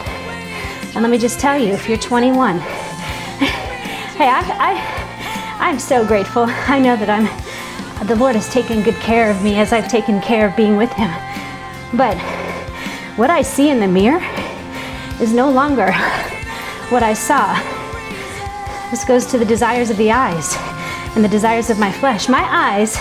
And 0.94 1.02
let 1.02 1.10
me 1.10 1.18
just 1.18 1.40
tell 1.40 1.58
you, 1.58 1.72
if 1.72 1.88
you're 1.88 1.98
21, 1.98 2.58
hey, 2.60 4.28
I, 4.28 4.40
I, 4.56 5.58
I'm 5.58 5.80
so 5.80 6.06
grateful. 6.06 6.44
I 6.46 6.78
know 6.78 6.94
that 6.94 7.10
I'm, 7.10 8.06
the 8.06 8.14
Lord 8.14 8.36
has 8.36 8.48
taken 8.50 8.84
good 8.84 8.94
care 9.00 9.32
of 9.32 9.42
me 9.42 9.56
as 9.56 9.72
I've 9.72 9.88
taken 9.88 10.20
care 10.20 10.46
of 10.46 10.54
being 10.54 10.76
with 10.76 10.92
Him. 10.92 11.10
But 11.96 12.16
what 13.18 13.30
I 13.30 13.42
see 13.42 13.70
in 13.70 13.80
the 13.80 13.88
mirror 13.88 14.22
is 15.20 15.32
no 15.34 15.50
longer 15.50 15.90
what 16.90 17.02
I 17.02 17.14
saw. 17.14 17.58
This 18.92 19.04
goes 19.04 19.26
to 19.26 19.38
the 19.38 19.44
desires 19.44 19.90
of 19.90 19.96
the 19.96 20.12
eyes 20.12 20.54
and 21.16 21.24
the 21.24 21.28
desires 21.28 21.68
of 21.68 21.80
my 21.80 21.90
flesh. 21.90 22.28
My 22.28 22.46
eyes 22.48 22.96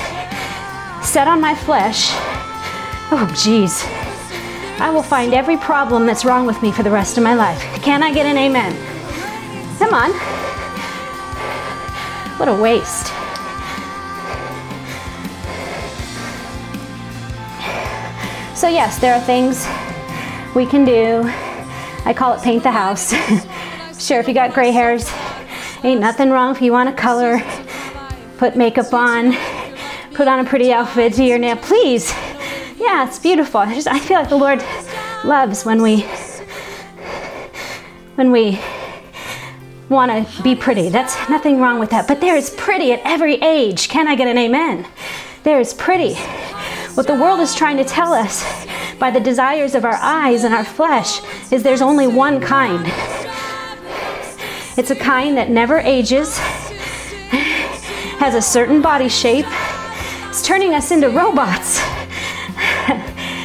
set 1.10 1.28
on 1.28 1.42
my 1.42 1.56
flesh, 1.56 2.10
oh, 3.12 3.34
geez, 3.36 3.84
I 4.80 4.90
will 4.94 5.04
find 5.04 5.34
every 5.34 5.58
problem 5.58 6.06
that's 6.06 6.24
wrong 6.24 6.46
with 6.46 6.62
me 6.62 6.72
for 6.72 6.84
the 6.84 6.92
rest 6.92 7.18
of 7.18 7.24
my 7.24 7.34
life. 7.34 7.62
Can 7.82 8.04
I 8.04 8.14
get 8.14 8.26
an 8.26 8.38
amen? 8.38 8.72
Come 9.78 9.94
on. 9.94 10.12
What 12.38 12.48
a 12.48 12.54
waste. 12.54 13.08
So, 18.56 18.68
yes, 18.68 19.00
there 19.00 19.14
are 19.14 19.22
things 19.22 19.68
we 20.56 20.66
can 20.66 20.86
do. 20.86 21.24
I 22.06 22.14
call 22.16 22.34
it 22.34 22.42
paint 22.42 22.64
the 22.64 22.72
house. 22.72 23.14
sure, 24.00 24.20
if 24.20 24.28
you 24.28 24.34
got 24.34 24.54
gray 24.54 24.72
hairs, 24.72 25.12
Ain't 25.82 26.02
nothing 26.02 26.30
wrong 26.30 26.54
if 26.54 26.62
you 26.62 26.74
want 26.74 26.90
to 26.90 27.02
color, 27.02 27.42
put 28.38 28.58
makeup 28.58 28.94
on, 28.94 29.32
put 30.20 30.28
on 30.28 30.40
a 30.40 30.44
pretty 30.44 30.74
outfit, 30.74 31.14
do 31.14 31.24
your 31.24 31.40
nail. 31.40 31.56
Please. 31.56 32.12
Yeah, 32.78 33.08
it's 33.08 33.18
beautiful. 33.18 33.62
I, 33.62 33.74
just, 33.74 33.88
I 33.88 34.00
feel 34.00 34.20
like 34.20 34.28
the 34.28 34.36
Lord 34.36 34.62
loves 35.24 35.64
when 35.64 35.82
we 35.82 36.02
when 38.16 38.30
we 38.30 38.60
want 39.88 40.12
to 40.12 40.44
be 40.44 40.56
pretty. 40.56 40.90
That's 40.90 41.16
nothing 41.30 41.62
wrong 41.62 41.80
with 41.80 41.92
that. 41.92 42.06
But 42.06 42.20
there 42.20 42.36
is 42.36 42.50
pretty 42.50 42.92
at 42.92 43.00
every 43.06 43.36
age. 43.36 43.88
Can 43.88 44.10
I 44.10 44.16
get 44.16 44.28
an 44.28 44.38
amen? 44.38 44.86
There 45.44 45.58
is 45.58 45.74
pretty. 45.74 46.16
What 46.96 47.08
the 47.08 47.16
world 47.16 47.40
is 47.40 47.56
trying 47.56 47.78
to 47.78 47.86
tell 47.86 48.12
us 48.12 48.44
by 49.00 49.12
the 49.12 49.22
desires 49.22 49.74
of 49.74 49.86
our 49.86 49.98
eyes 50.02 50.44
and 50.44 50.54
our 50.54 50.66
flesh 50.66 51.22
is 51.50 51.64
there's 51.64 51.82
only 51.82 52.08
one 52.08 52.42
kind. 52.42 52.84
It's 54.78 54.92
a 54.92 54.98
kind 54.98 55.38
that 55.38 55.50
never 55.50 55.78
ages, 55.78 56.38
has 58.20 58.36
a 58.36 58.42
certain 58.42 58.82
body 58.82 59.08
shape. 59.08 59.46
It's 60.40 60.48
turning 60.48 60.74
us 60.74 60.92
into 60.92 61.10
robots. 61.10 61.82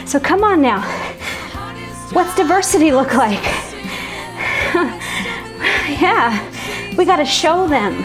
so 0.08 0.20
come 0.20 0.44
on 0.44 0.62
now. 0.62 0.80
What's 2.12 2.36
diversity 2.36 2.92
look 2.92 3.14
like? 3.14 3.42
yeah, 6.00 6.38
we 6.96 7.04
got 7.04 7.16
to 7.16 7.24
show 7.24 7.66
them. 7.66 8.04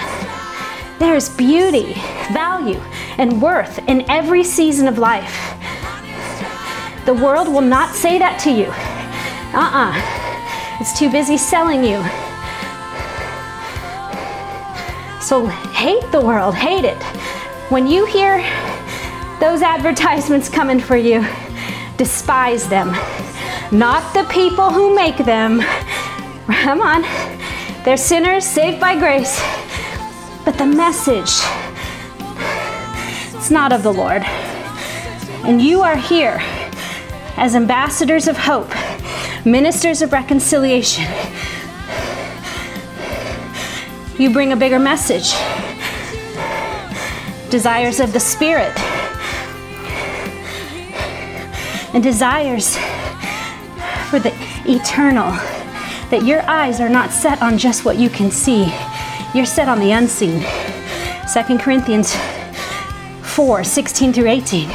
There's 0.97 1.29
beauty, 1.29 1.93
value, 2.33 2.79
and 3.19 3.39
worth 3.39 3.77
in 3.87 4.09
every 4.09 4.43
season 4.43 4.87
of 4.87 4.97
life. 4.97 5.53
The 7.05 7.13
world 7.13 7.47
will 7.47 7.61
not 7.61 7.93
say 7.93 8.17
that 8.17 8.39
to 8.39 8.49
you. 8.49 8.69
Uh 9.53 9.69
uh-uh. 9.69 9.93
uh. 9.93 10.81
It's 10.81 10.97
too 10.97 11.11
busy 11.11 11.37
selling 11.37 11.83
you. 11.83 12.01
So 15.21 15.45
hate 15.45 16.11
the 16.11 16.21
world, 16.21 16.55
hate 16.55 16.85
it. 16.85 16.97
When 17.69 17.85
you 17.85 18.07
hear 18.07 18.43
those 19.39 19.61
advertisements 19.61 20.49
coming 20.49 20.79
for 20.79 20.97
you, 20.97 21.25
despise 21.97 22.67
them. 22.67 22.89
Not 23.71 24.13
the 24.13 24.25
people 24.25 24.71
who 24.71 24.95
make 24.95 25.17
them. 25.17 25.61
Come 26.47 26.81
on. 26.81 27.03
They're 27.85 27.97
sinners 27.97 28.45
saved 28.45 28.79
by 28.79 28.97
grace. 28.97 29.41
But 30.43 30.57
the 30.57 30.65
message, 30.65 31.31
it's 33.35 33.51
not 33.51 33.71
of 33.71 33.83
the 33.83 33.93
Lord. 33.93 34.23
And 35.45 35.61
you 35.61 35.81
are 35.81 35.95
here 35.95 36.37
as 37.37 37.55
ambassadors 37.55 38.27
of 38.27 38.37
hope, 38.37 38.69
ministers 39.45 40.01
of 40.01 40.11
reconciliation. 40.11 41.05
You 44.17 44.31
bring 44.33 44.51
a 44.51 44.57
bigger 44.57 44.79
message. 44.79 45.33
Desires 47.49 47.99
of 47.99 48.11
the 48.11 48.19
Spirit. 48.19 48.77
And 51.93 52.03
desires 52.03 52.77
for 54.09 54.19
the 54.19 54.33
eternal. 54.65 55.31
That 56.09 56.23
your 56.25 56.41
eyes 56.49 56.79
are 56.79 56.89
not 56.89 57.11
set 57.11 57.41
on 57.41 57.57
just 57.57 57.85
what 57.85 57.97
you 57.97 58.09
can 58.09 58.31
see, 58.31 58.73
you're 59.33 59.45
set 59.45 59.69
on 59.69 59.79
the 59.79 59.91
unseen. 59.91 60.43
2 61.31 61.57
Corinthians 61.59 62.15
4 63.21 63.63
16 63.63 64.13
through 64.13 64.27
18. 64.27 64.69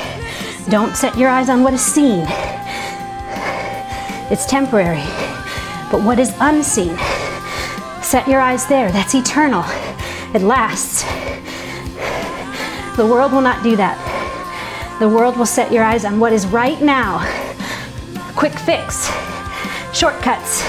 Don't 0.68 0.96
set 0.96 1.18
your 1.18 1.28
eyes 1.28 1.48
on 1.48 1.62
what 1.62 1.74
is 1.74 1.84
seen, 1.84 2.24
it's 4.30 4.46
temporary. 4.46 5.02
But 5.90 6.02
what 6.02 6.18
is 6.18 6.34
unseen, 6.40 6.96
set 8.02 8.26
your 8.26 8.40
eyes 8.40 8.66
there. 8.66 8.90
That's 8.90 9.14
eternal, 9.14 9.64
it 10.34 10.42
lasts. 10.42 11.02
The 12.96 13.06
world 13.06 13.32
will 13.32 13.40
not 13.40 13.62
do 13.64 13.76
that. 13.76 14.13
The 15.00 15.08
world 15.08 15.36
will 15.36 15.44
set 15.44 15.72
your 15.72 15.82
eyes 15.82 16.04
on 16.04 16.20
what 16.20 16.32
is 16.32 16.46
right 16.46 16.80
now. 16.80 17.18
Quick 18.36 18.52
fix, 18.52 19.10
shortcuts. 19.92 20.62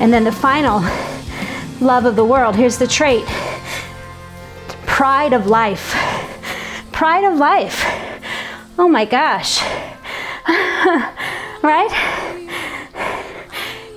And 0.00 0.10
then 0.12 0.24
the 0.24 0.32
final 0.32 0.80
love 1.80 2.06
of 2.06 2.16
the 2.16 2.24
world. 2.24 2.56
Here's 2.56 2.78
the 2.78 2.86
trait 2.86 3.24
pride 4.86 5.34
of 5.34 5.46
life. 5.46 5.94
Pride 6.90 7.24
of 7.24 7.38
life. 7.38 7.84
Oh 8.78 8.88
my 8.88 9.04
gosh. 9.04 9.60
right? 11.62 11.90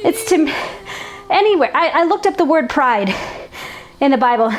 It's 0.04 0.26
to 0.30 0.54
anywhere. 1.30 1.72
I, 1.74 2.02
I 2.02 2.04
looked 2.04 2.26
up 2.26 2.36
the 2.36 2.46
word 2.46 2.70
pride 2.70 3.16
in 4.00 4.12
the 4.12 4.18
Bible. 4.18 4.52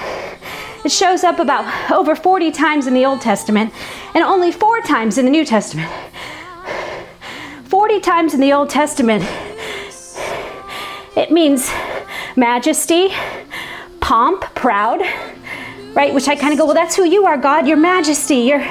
It 0.84 0.92
shows 0.92 1.24
up 1.24 1.38
about 1.38 1.90
over 1.90 2.14
40 2.14 2.52
times 2.52 2.86
in 2.86 2.94
the 2.94 3.04
Old 3.04 3.20
Testament 3.20 3.72
and 4.14 4.22
only 4.22 4.52
four 4.52 4.80
times 4.82 5.18
in 5.18 5.24
the 5.24 5.30
New 5.30 5.44
Testament. 5.44 5.90
40 7.64 8.00
times 8.00 8.34
in 8.34 8.40
the 8.40 8.52
Old 8.52 8.70
Testament, 8.70 9.24
it 11.16 11.30
means 11.32 11.70
majesty, 12.36 13.08
pomp, 14.00 14.42
proud, 14.54 15.00
right? 15.94 16.14
Which 16.14 16.28
I 16.28 16.36
kind 16.36 16.52
of 16.52 16.58
go, 16.58 16.66
well, 16.66 16.74
that's 16.74 16.94
who 16.94 17.04
you 17.04 17.26
are, 17.26 17.36
God, 17.36 17.66
your 17.66 17.76
majesty, 17.76 18.36
your, 18.36 18.64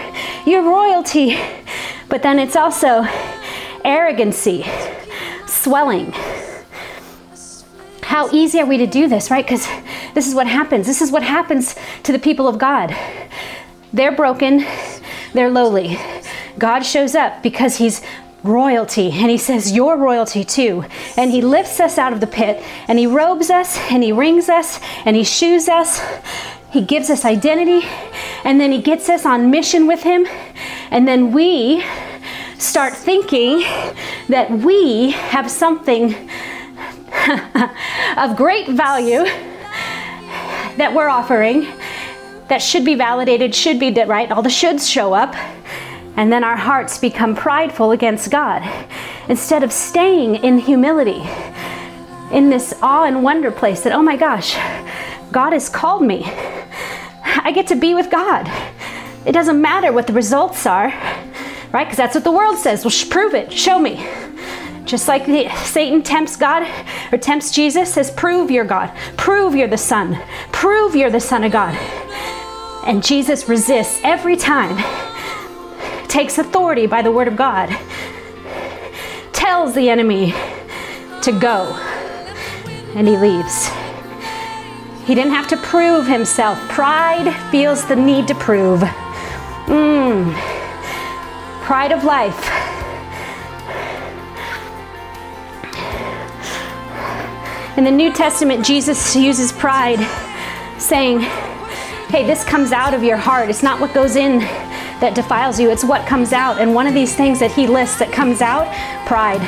your 0.45 0.63
royalty. 0.63 1.37
But 2.07 2.23
then 2.23 2.39
it's 2.39 2.55
also 2.55 3.05
arrogancy, 3.83 4.65
swelling. 5.47 6.13
How 8.05 8.29
easy 8.31 8.59
are 8.59 8.67
we 8.67 8.77
to 8.77 8.85
do 8.85 9.07
this, 9.07 9.31
right? 9.31 9.43
Because 9.43 9.67
this 10.13 10.27
is 10.27 10.35
what 10.35 10.45
happens. 10.45 10.85
This 10.85 11.01
is 11.01 11.11
what 11.11 11.23
happens 11.23 11.75
to 12.03 12.11
the 12.11 12.19
people 12.19 12.47
of 12.47 12.59
God. 12.59 12.95
They're 13.91 14.15
broken, 14.15 14.63
they're 15.33 15.49
lowly. 15.49 15.97
God 16.59 16.81
shows 16.81 17.15
up 17.15 17.41
because 17.41 17.77
he's 17.77 18.03
royalty. 18.43 19.09
And 19.11 19.31
he 19.31 19.39
says, 19.39 19.71
Your 19.71 19.97
royalty 19.97 20.43
too. 20.43 20.85
And 21.17 21.31
he 21.31 21.41
lifts 21.41 21.79
us 21.79 21.97
out 21.97 22.13
of 22.13 22.19
the 22.19 22.27
pit 22.27 22.63
and 22.87 22.99
he 22.99 23.07
robes 23.07 23.49
us 23.49 23.75
and 23.89 24.03
he 24.03 24.11
rings 24.11 24.49
us 24.49 24.79
and 25.03 25.15
he 25.15 25.23
shoes 25.23 25.67
us. 25.67 25.99
He 26.71 26.81
gives 26.81 27.09
us 27.09 27.25
identity 27.25 27.87
and 28.43 28.61
then 28.61 28.71
he 28.71 28.83
gets 28.83 29.09
us 29.09 29.25
on 29.25 29.49
mission 29.49 29.87
with 29.87 30.03
him. 30.03 30.27
And 30.91 31.07
then 31.07 31.31
we 31.31 31.83
start 32.59 32.93
thinking 32.93 33.61
that 34.29 34.51
we 34.51 35.09
have 35.09 35.49
something 35.49 36.29
of 38.17 38.35
great 38.35 38.67
value 38.69 39.23
that 40.77 40.93
we're 40.93 41.09
offering 41.09 41.67
that 42.47 42.61
should 42.61 42.85
be 42.85 42.95
validated, 42.95 43.55
should 43.55 43.79
be 43.79 43.91
right. 44.03 44.31
All 44.31 44.41
the 44.41 44.49
shoulds 44.49 44.89
show 44.89 45.13
up 45.13 45.35
and 46.17 46.31
then 46.31 46.43
our 46.43 46.55
hearts 46.55 46.97
become 46.97 47.35
prideful 47.35 47.91
against 47.91 48.31
God 48.31 48.63
instead 49.27 49.63
of 49.63 49.71
staying 49.71 50.35
in 50.35 50.59
humility, 50.59 51.23
in 52.31 52.49
this 52.49 52.73
awe 52.81 53.05
and 53.05 53.23
wonder 53.23 53.51
place 53.51 53.81
that, 53.81 53.93
oh 53.93 54.03
my 54.03 54.15
gosh, 54.15 54.55
God 55.31 55.53
has 55.53 55.67
called 55.67 56.03
me. 56.03 56.23
I 57.23 57.51
get 57.53 57.67
to 57.67 57.75
be 57.75 57.93
with 57.93 58.09
God. 58.09 58.49
It 59.25 59.31
doesn't 59.31 59.59
matter 59.59 59.91
what 59.91 60.07
the 60.07 60.13
results 60.13 60.65
are, 60.65 60.89
right? 61.71 61.85
Because 61.85 61.97
that's 61.97 62.15
what 62.15 62.23
the 62.23 62.31
world 62.31 62.57
says. 62.57 62.85
Well, 62.85 62.93
prove 63.09 63.33
it, 63.33 63.51
show 63.51 63.79
me. 63.79 64.07
Just 64.85 65.07
like 65.07 65.25
the, 65.25 65.49
Satan 65.63 66.03
tempts 66.03 66.35
God 66.35 66.67
or 67.11 67.17
tempts 67.17 67.51
Jesus, 67.51 67.93
says, 67.93 68.11
prove 68.11 68.51
you're 68.51 68.65
God, 68.65 68.95
prove 69.17 69.55
you're 69.55 69.67
the 69.67 69.77
Son, 69.77 70.21
prove 70.51 70.95
you're 70.95 71.09
the 71.09 71.19
Son 71.19 71.43
of 71.43 71.51
God. 71.51 71.75
And 72.85 73.03
Jesus 73.03 73.49
resists 73.49 73.99
every 74.03 74.35
time 74.35 74.77
takes 76.07 76.37
authority 76.37 76.87
by 76.87 77.01
the 77.01 77.11
word 77.11 77.27
of 77.27 77.35
God, 77.35 77.67
tells 79.33 79.73
the 79.73 79.89
enemy 79.89 80.33
to 81.23 81.31
go, 81.31 81.73
and 82.95 83.07
he 83.07 83.17
leaves. 83.17 83.67
He 85.05 85.13
didn't 85.13 85.33
have 85.33 85.47
to 85.49 85.57
prove 85.57 86.07
himself. 86.07 86.57
Pride 86.69 87.35
feels 87.51 87.85
the 87.85 87.95
need 87.95 88.27
to 88.27 88.35
prove. 88.35 88.79
Mm. 89.67 90.33
Pride 91.63 91.91
of 91.91 92.03
life. 92.03 92.74
In 97.77 97.83
the 97.83 97.91
New 97.91 98.13
Testament, 98.13 98.65
Jesus 98.65 99.17
uses 99.17 99.51
pride, 99.51 99.99
saying, 100.79 101.19
Hey, 102.07 102.25
this 102.25 102.45
comes 102.45 102.71
out 102.71 102.93
of 102.93 103.03
your 103.03 103.17
heart. 103.17 103.49
It's 103.49 103.63
not 103.63 103.81
what 103.81 103.93
goes 103.93 104.15
in 104.15 104.39
that 105.01 105.13
defiles 105.13 105.59
you, 105.59 105.69
it's 105.69 105.83
what 105.83 106.07
comes 106.07 106.31
out. 106.31 106.57
And 106.57 106.73
one 106.73 106.87
of 106.87 106.93
these 106.93 107.13
things 107.17 107.37
that 107.41 107.51
he 107.51 107.67
lists 107.67 107.99
that 107.99 108.13
comes 108.13 108.39
out 108.39 108.67
pride. 109.05 109.41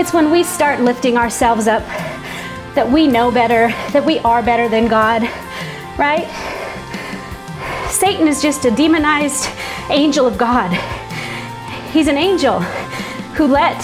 It's 0.00 0.12
when 0.12 0.32
we 0.32 0.42
start 0.42 0.80
lifting 0.80 1.16
ourselves 1.16 1.68
up 1.68 1.84
that 2.74 2.90
we 2.90 3.06
know 3.06 3.30
better, 3.30 3.68
that 3.92 4.04
we 4.04 4.18
are 4.20 4.42
better 4.42 4.68
than 4.68 4.88
God, 4.88 5.22
right? 5.96 6.26
Satan 7.88 8.26
is 8.26 8.42
just 8.42 8.64
a 8.64 8.72
demonized 8.72 9.48
angel 9.90 10.26
of 10.26 10.38
God. 10.38 10.72
He's 11.92 12.08
an 12.08 12.16
angel 12.16 12.58
who 13.38 13.46
let 13.46 13.80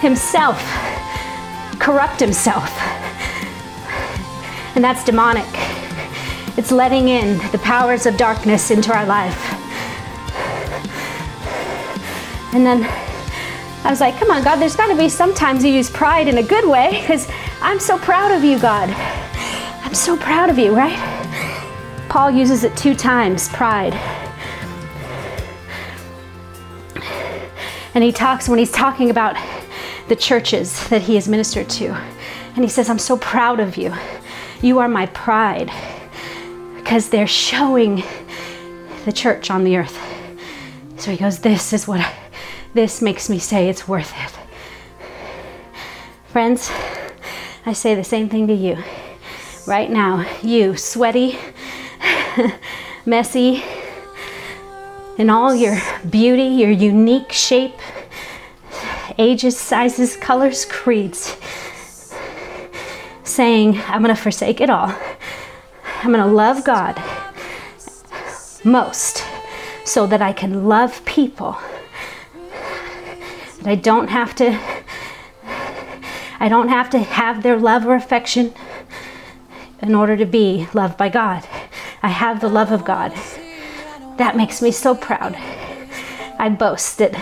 himself 0.00 0.79
corrupt 1.80 2.20
himself. 2.20 2.70
And 4.76 4.84
that's 4.84 5.02
demonic. 5.02 5.48
It's 6.56 6.70
letting 6.70 7.08
in 7.08 7.38
the 7.50 7.58
powers 7.58 8.06
of 8.06 8.16
darkness 8.16 8.70
into 8.70 8.94
our 8.94 9.06
life. 9.06 9.56
And 12.52 12.66
then 12.66 12.84
I 13.84 13.90
was 13.90 14.00
like, 14.00 14.18
come 14.18 14.30
on, 14.30 14.44
God, 14.44 14.56
there's 14.56 14.76
got 14.76 14.88
to 14.88 14.96
be 14.96 15.08
sometimes 15.08 15.64
you 15.64 15.72
use 15.72 15.88
pride 15.88 16.28
in 16.28 16.38
a 16.38 16.42
good 16.42 16.68
way 16.68 17.00
because 17.00 17.26
I'm 17.62 17.80
so 17.80 17.98
proud 17.98 18.30
of 18.30 18.44
you, 18.44 18.58
God. 18.58 18.90
I'm 19.82 19.94
so 19.94 20.16
proud 20.16 20.50
of 20.50 20.58
you, 20.58 20.74
right? 20.74 20.98
Paul 22.08 22.30
uses 22.30 22.62
it 22.64 22.76
two 22.76 22.94
times 22.94 23.48
pride. 23.48 23.94
And 27.94 28.04
he 28.04 28.12
talks 28.12 28.48
when 28.48 28.58
he's 28.58 28.70
talking 28.70 29.10
about 29.10 29.36
the 30.10 30.16
churches 30.16 30.88
that 30.88 31.02
he 31.02 31.14
has 31.14 31.28
ministered 31.28 31.70
to. 31.70 31.86
And 32.56 32.64
he 32.64 32.68
says, 32.68 32.90
I'm 32.90 32.98
so 32.98 33.16
proud 33.16 33.60
of 33.60 33.76
you. 33.76 33.94
You 34.60 34.80
are 34.80 34.88
my 34.88 35.06
pride 35.06 35.70
because 36.74 37.10
they're 37.10 37.28
showing 37.28 38.02
the 39.04 39.12
church 39.12 39.52
on 39.52 39.62
the 39.62 39.76
earth. 39.76 39.96
So 40.96 41.12
he 41.12 41.16
goes, 41.16 41.38
This 41.38 41.72
is 41.72 41.86
what, 41.86 42.00
I, 42.00 42.12
this 42.74 43.00
makes 43.00 43.30
me 43.30 43.38
say 43.38 43.68
it's 43.68 43.86
worth 43.86 44.12
it. 44.16 44.32
Friends, 46.26 46.72
I 47.64 47.72
say 47.72 47.94
the 47.94 48.02
same 48.02 48.28
thing 48.28 48.48
to 48.48 48.54
you. 48.54 48.82
Right 49.64 49.90
now, 49.90 50.28
you, 50.42 50.76
sweaty, 50.76 51.38
messy, 53.06 53.62
in 55.18 55.30
all 55.30 55.54
your 55.54 55.80
beauty, 56.08 56.42
your 56.42 56.72
unique 56.72 57.30
shape, 57.30 57.78
ages, 59.18 59.56
sizes, 59.58 60.16
colors, 60.16 60.64
creeds, 60.64 61.36
saying, 63.24 63.78
I'm 63.86 64.02
going 64.02 64.14
to 64.14 64.20
forsake 64.20 64.60
it 64.60 64.70
all. 64.70 64.94
I'm 66.02 66.12
going 66.12 66.20
to 66.20 66.26
love 66.26 66.64
God 66.64 67.00
most 68.64 69.24
so 69.84 70.06
that 70.06 70.22
I 70.22 70.32
can 70.32 70.66
love 70.66 71.04
people. 71.04 71.58
That 73.58 73.66
I 73.66 73.74
don't 73.74 74.08
have 74.08 74.34
to 74.36 74.58
I 76.42 76.48
don't 76.48 76.68
have 76.68 76.88
to 76.90 76.98
have 76.98 77.42
their 77.42 77.58
love 77.58 77.84
or 77.86 77.94
affection 77.94 78.54
in 79.82 79.94
order 79.94 80.16
to 80.16 80.24
be 80.24 80.66
loved 80.72 80.96
by 80.96 81.10
God. 81.10 81.46
I 82.02 82.08
have 82.08 82.40
the 82.40 82.48
love 82.48 82.72
of 82.72 82.82
God. 82.82 83.12
That 84.16 84.36
makes 84.36 84.62
me 84.62 84.70
so 84.72 84.94
proud. 84.94 85.36
I 86.38 86.48
boast 86.48 86.96
that 86.96 87.14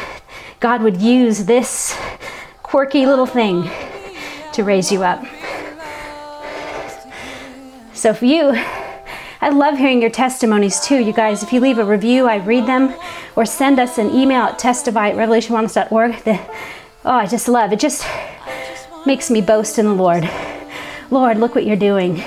God 0.60 0.82
would 0.82 1.00
use 1.00 1.44
this 1.44 1.96
quirky 2.64 3.06
little 3.06 3.26
thing 3.26 3.70
to 4.52 4.64
raise 4.64 4.90
you 4.90 5.04
up. 5.04 5.24
So, 7.94 8.10
if 8.10 8.22
you, 8.22 8.52
I 9.40 9.50
love 9.50 9.78
hearing 9.78 10.00
your 10.00 10.10
testimonies 10.10 10.80
too, 10.80 10.98
you 10.98 11.12
guys. 11.12 11.42
If 11.42 11.52
you 11.52 11.60
leave 11.60 11.78
a 11.78 11.84
review, 11.84 12.26
I 12.26 12.36
read 12.36 12.66
them, 12.66 12.92
or 13.36 13.44
send 13.44 13.78
us 13.78 13.98
an 13.98 14.10
email 14.10 14.42
at 14.42 14.58
testify 14.58 15.10
at 15.10 15.16
revelationwellness.org. 15.16 16.24
The, 16.24 16.40
oh, 17.04 17.12
I 17.12 17.26
just 17.26 17.48
love 17.48 17.72
it. 17.72 17.78
Just 17.78 18.04
makes 19.06 19.30
me 19.30 19.40
boast 19.40 19.78
in 19.78 19.86
the 19.86 19.94
Lord. 19.94 20.28
Lord, 21.10 21.38
look 21.38 21.54
what 21.54 21.66
you're 21.66 21.76
doing. 21.76 22.22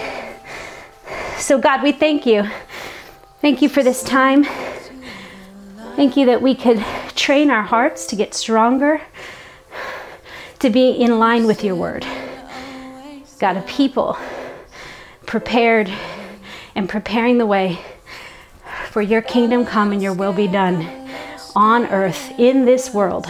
So, 1.38 1.58
God, 1.60 1.84
we 1.84 1.92
thank 1.92 2.26
you. 2.26 2.50
Thank 3.42 3.62
you 3.62 3.68
for 3.68 3.84
this 3.84 4.04
time. 4.04 4.46
Thank 5.96 6.16
you 6.16 6.26
that 6.28 6.42
we 6.42 6.56
could 6.56 6.84
train 7.22 7.52
our 7.52 7.62
hearts 7.62 8.08
to 8.08 8.16
get 8.16 8.34
stronger, 8.34 9.00
to 10.58 10.72
be 10.72 10.90
in 10.90 11.20
line 11.20 11.46
with 11.46 11.64
your 11.64 11.76
word. 11.76 12.04
God, 13.38 13.58
a 13.58 13.62
people 13.62 14.18
prepared 15.28 15.88
and 16.74 16.90
preparing 16.90 17.38
the 17.38 17.46
way 17.46 17.78
for 18.90 19.04
your 19.04 19.22
kingdom 19.22 19.68
come 19.68 19.92
and 19.92 20.02
your 20.02 20.14
will 20.14 20.34
be 20.34 20.48
done 20.48 20.82
on 21.56 21.86
earth 21.88 22.34
in 22.40 22.66
this 22.66 22.92
world 22.92 23.28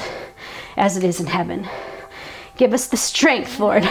as 0.77 0.95
it 0.95 1.03
is 1.03 1.19
in 1.19 1.25
heaven. 1.25 1.67
Give 2.55 2.73
us 2.73 2.87
the 2.87 2.95
strength, 2.95 3.59
Lord, 3.59 3.83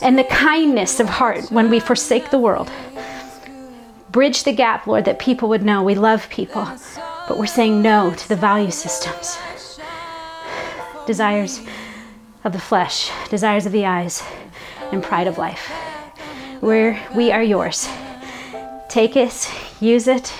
and 0.00 0.18
the 0.18 0.24
kindness 0.24 0.98
of 0.98 1.10
heart 1.10 1.50
when 1.50 1.68
we 1.68 1.78
forsake 1.78 2.30
the 2.30 2.38
world. 2.38 2.70
Bridge 4.10 4.44
the 4.44 4.52
gap, 4.54 4.86
Lord, 4.86 5.04
that 5.04 5.18
people 5.18 5.50
would 5.50 5.62
know 5.62 5.82
we 5.82 5.94
love 5.94 6.26
people, 6.30 6.66
but 7.28 7.38
we're 7.38 7.46
saying 7.46 7.82
no 7.82 8.12
to 8.14 8.28
the 8.28 8.36
value 8.36 8.70
systems, 8.70 9.38
desires 11.06 11.60
of 12.44 12.52
the 12.52 12.58
flesh, 12.58 13.10
desires 13.28 13.66
of 13.66 13.72
the 13.72 13.86
eyes, 13.86 14.22
and 14.92 15.02
pride 15.02 15.26
of 15.26 15.38
life. 15.38 15.72
We're, 16.60 16.98
we 17.14 17.32
are 17.32 17.42
yours. 17.42 17.88
Take 18.88 19.16
us, 19.16 19.52
use 19.80 20.08
it, 20.08 20.32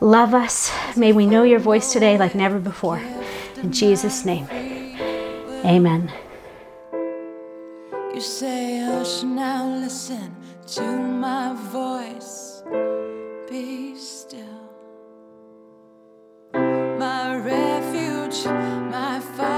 love 0.00 0.34
us. 0.34 0.72
May 0.96 1.12
we 1.12 1.26
know 1.26 1.42
your 1.42 1.58
voice 1.58 1.92
today 1.92 2.16
like 2.16 2.34
never 2.34 2.58
before. 2.58 3.02
In 3.56 3.72
Jesus' 3.72 4.24
name, 4.24 4.46
amen. 5.64 6.12
You 8.14 8.20
say, 8.20 8.80
Hush 8.80 9.22
now, 9.22 9.66
listen 9.66 10.34
to 10.66 10.82
my 10.82 11.54
voice. 11.70 12.48
Still. 13.48 14.17
My 17.08 17.36
refuge, 17.36 18.44
my 18.44 19.18
Father, 19.18 19.57